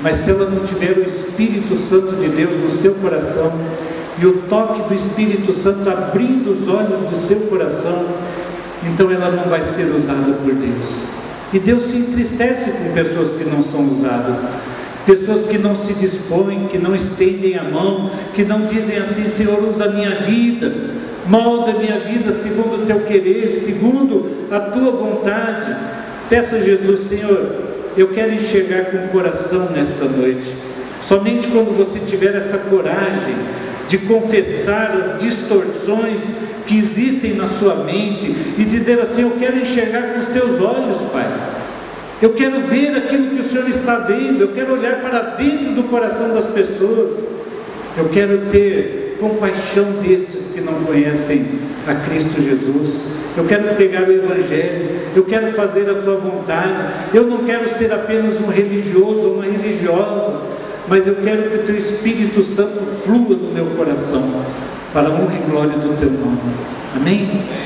Mas 0.00 0.18
se 0.18 0.30
ela 0.30 0.48
não 0.48 0.64
tiver 0.64 0.98
o 0.98 1.02
Espírito 1.02 1.74
Santo 1.74 2.14
de 2.14 2.28
Deus 2.28 2.62
no 2.62 2.70
seu 2.70 2.94
coração, 2.94 3.52
e 4.18 4.26
o 4.26 4.42
toque 4.42 4.88
do 4.88 4.94
Espírito 4.94 5.52
Santo 5.52 5.88
abrindo 5.90 6.50
os 6.50 6.68
olhos 6.68 7.10
do 7.10 7.16
seu 7.16 7.40
coração, 7.42 8.06
então 8.84 9.10
ela 9.10 9.30
não 9.30 9.44
vai 9.44 9.62
ser 9.62 9.86
usada 9.86 10.32
por 10.32 10.54
Deus. 10.54 11.06
E 11.52 11.58
Deus 11.58 11.84
se 11.84 11.98
entristece 12.10 12.72
com 12.72 12.94
pessoas 12.94 13.32
que 13.32 13.44
não 13.44 13.62
são 13.62 13.88
usadas, 13.88 14.46
pessoas 15.06 15.44
que 15.44 15.58
não 15.58 15.76
se 15.76 15.94
dispõem, 15.94 16.68
que 16.68 16.78
não 16.78 16.94
estendem 16.94 17.56
a 17.56 17.64
mão, 17.64 18.10
que 18.34 18.44
não 18.44 18.66
dizem 18.66 18.98
assim: 18.98 19.28
Senhor, 19.28 19.62
usa 19.68 19.84
a 19.86 19.90
minha 19.90 20.10
vida, 20.10 20.72
molda 21.26 21.72
a 21.72 21.78
minha 21.78 21.98
vida 22.00 22.30
segundo 22.30 22.82
o 22.82 22.86
teu 22.86 23.00
querer, 23.00 23.48
segundo 23.50 24.48
a 24.50 24.60
tua 24.60 24.92
vontade. 24.92 25.76
Peça 26.28 26.56
a 26.56 26.60
Jesus, 26.60 27.00
Senhor, 27.02 27.54
eu 27.96 28.08
quero 28.08 28.32
enxergar 28.32 28.86
com 28.86 28.96
o 28.98 29.08
coração 29.08 29.70
nesta 29.70 30.06
noite. 30.06 30.54
Somente 31.00 31.48
quando 31.48 31.76
você 31.76 32.00
tiver 32.00 32.34
essa 32.34 32.58
coragem 32.70 33.34
de 33.94 33.98
confessar 34.06 34.90
as 34.90 35.20
distorções 35.20 36.22
que 36.66 36.76
existem 36.76 37.34
na 37.34 37.46
sua 37.46 37.76
mente 37.84 38.26
e 38.58 38.64
dizer 38.64 39.00
assim: 39.00 39.22
Eu 39.22 39.30
quero 39.38 39.56
enxergar 39.56 40.14
com 40.14 40.18
os 40.18 40.26
teus 40.26 40.60
olhos, 40.60 40.98
Pai. 41.12 41.24
Eu 42.20 42.32
quero 42.32 42.60
ver 42.62 42.96
aquilo 42.96 43.30
que 43.30 43.40
o 43.40 43.44
Senhor 43.44 43.68
está 43.68 43.98
vendo. 43.98 44.40
Eu 44.40 44.48
quero 44.48 44.72
olhar 44.72 45.00
para 45.00 45.20
dentro 45.36 45.74
do 45.74 45.84
coração 45.84 46.34
das 46.34 46.46
pessoas. 46.46 47.22
Eu 47.96 48.08
quero 48.08 48.50
ter 48.50 49.16
compaixão 49.20 49.84
destes 50.02 50.52
que 50.54 50.60
não 50.60 50.74
conhecem 50.84 51.46
a 51.86 51.94
Cristo 51.94 52.42
Jesus. 52.42 53.18
Eu 53.36 53.44
quero 53.44 53.74
pregar 53.76 54.08
o 54.08 54.12
Evangelho. 54.12 55.02
Eu 55.14 55.24
quero 55.24 55.52
fazer 55.52 55.88
a 55.88 55.94
tua 55.94 56.16
vontade. 56.16 56.84
Eu 57.12 57.26
não 57.26 57.44
quero 57.44 57.68
ser 57.68 57.92
apenas 57.92 58.40
um 58.40 58.48
religioso 58.48 59.20
ou 59.20 59.34
uma 59.34 59.44
religiosa, 59.44 60.40
mas 60.88 61.06
eu 61.06 61.16
quero 61.16 61.50
que 61.50 61.56
o 61.56 61.62
teu 61.64 61.76
Espírito 61.76 62.42
Santo 62.42 62.84
flua 62.84 63.36
no 63.36 63.52
meu 63.52 63.66
coração 63.76 64.22
para 64.92 65.08
a 65.08 65.12
honra 65.12 65.34
e 65.34 65.50
glória 65.50 65.78
do 65.78 65.96
teu 65.96 66.10
nome. 66.10 66.40
Amém? 66.94 67.64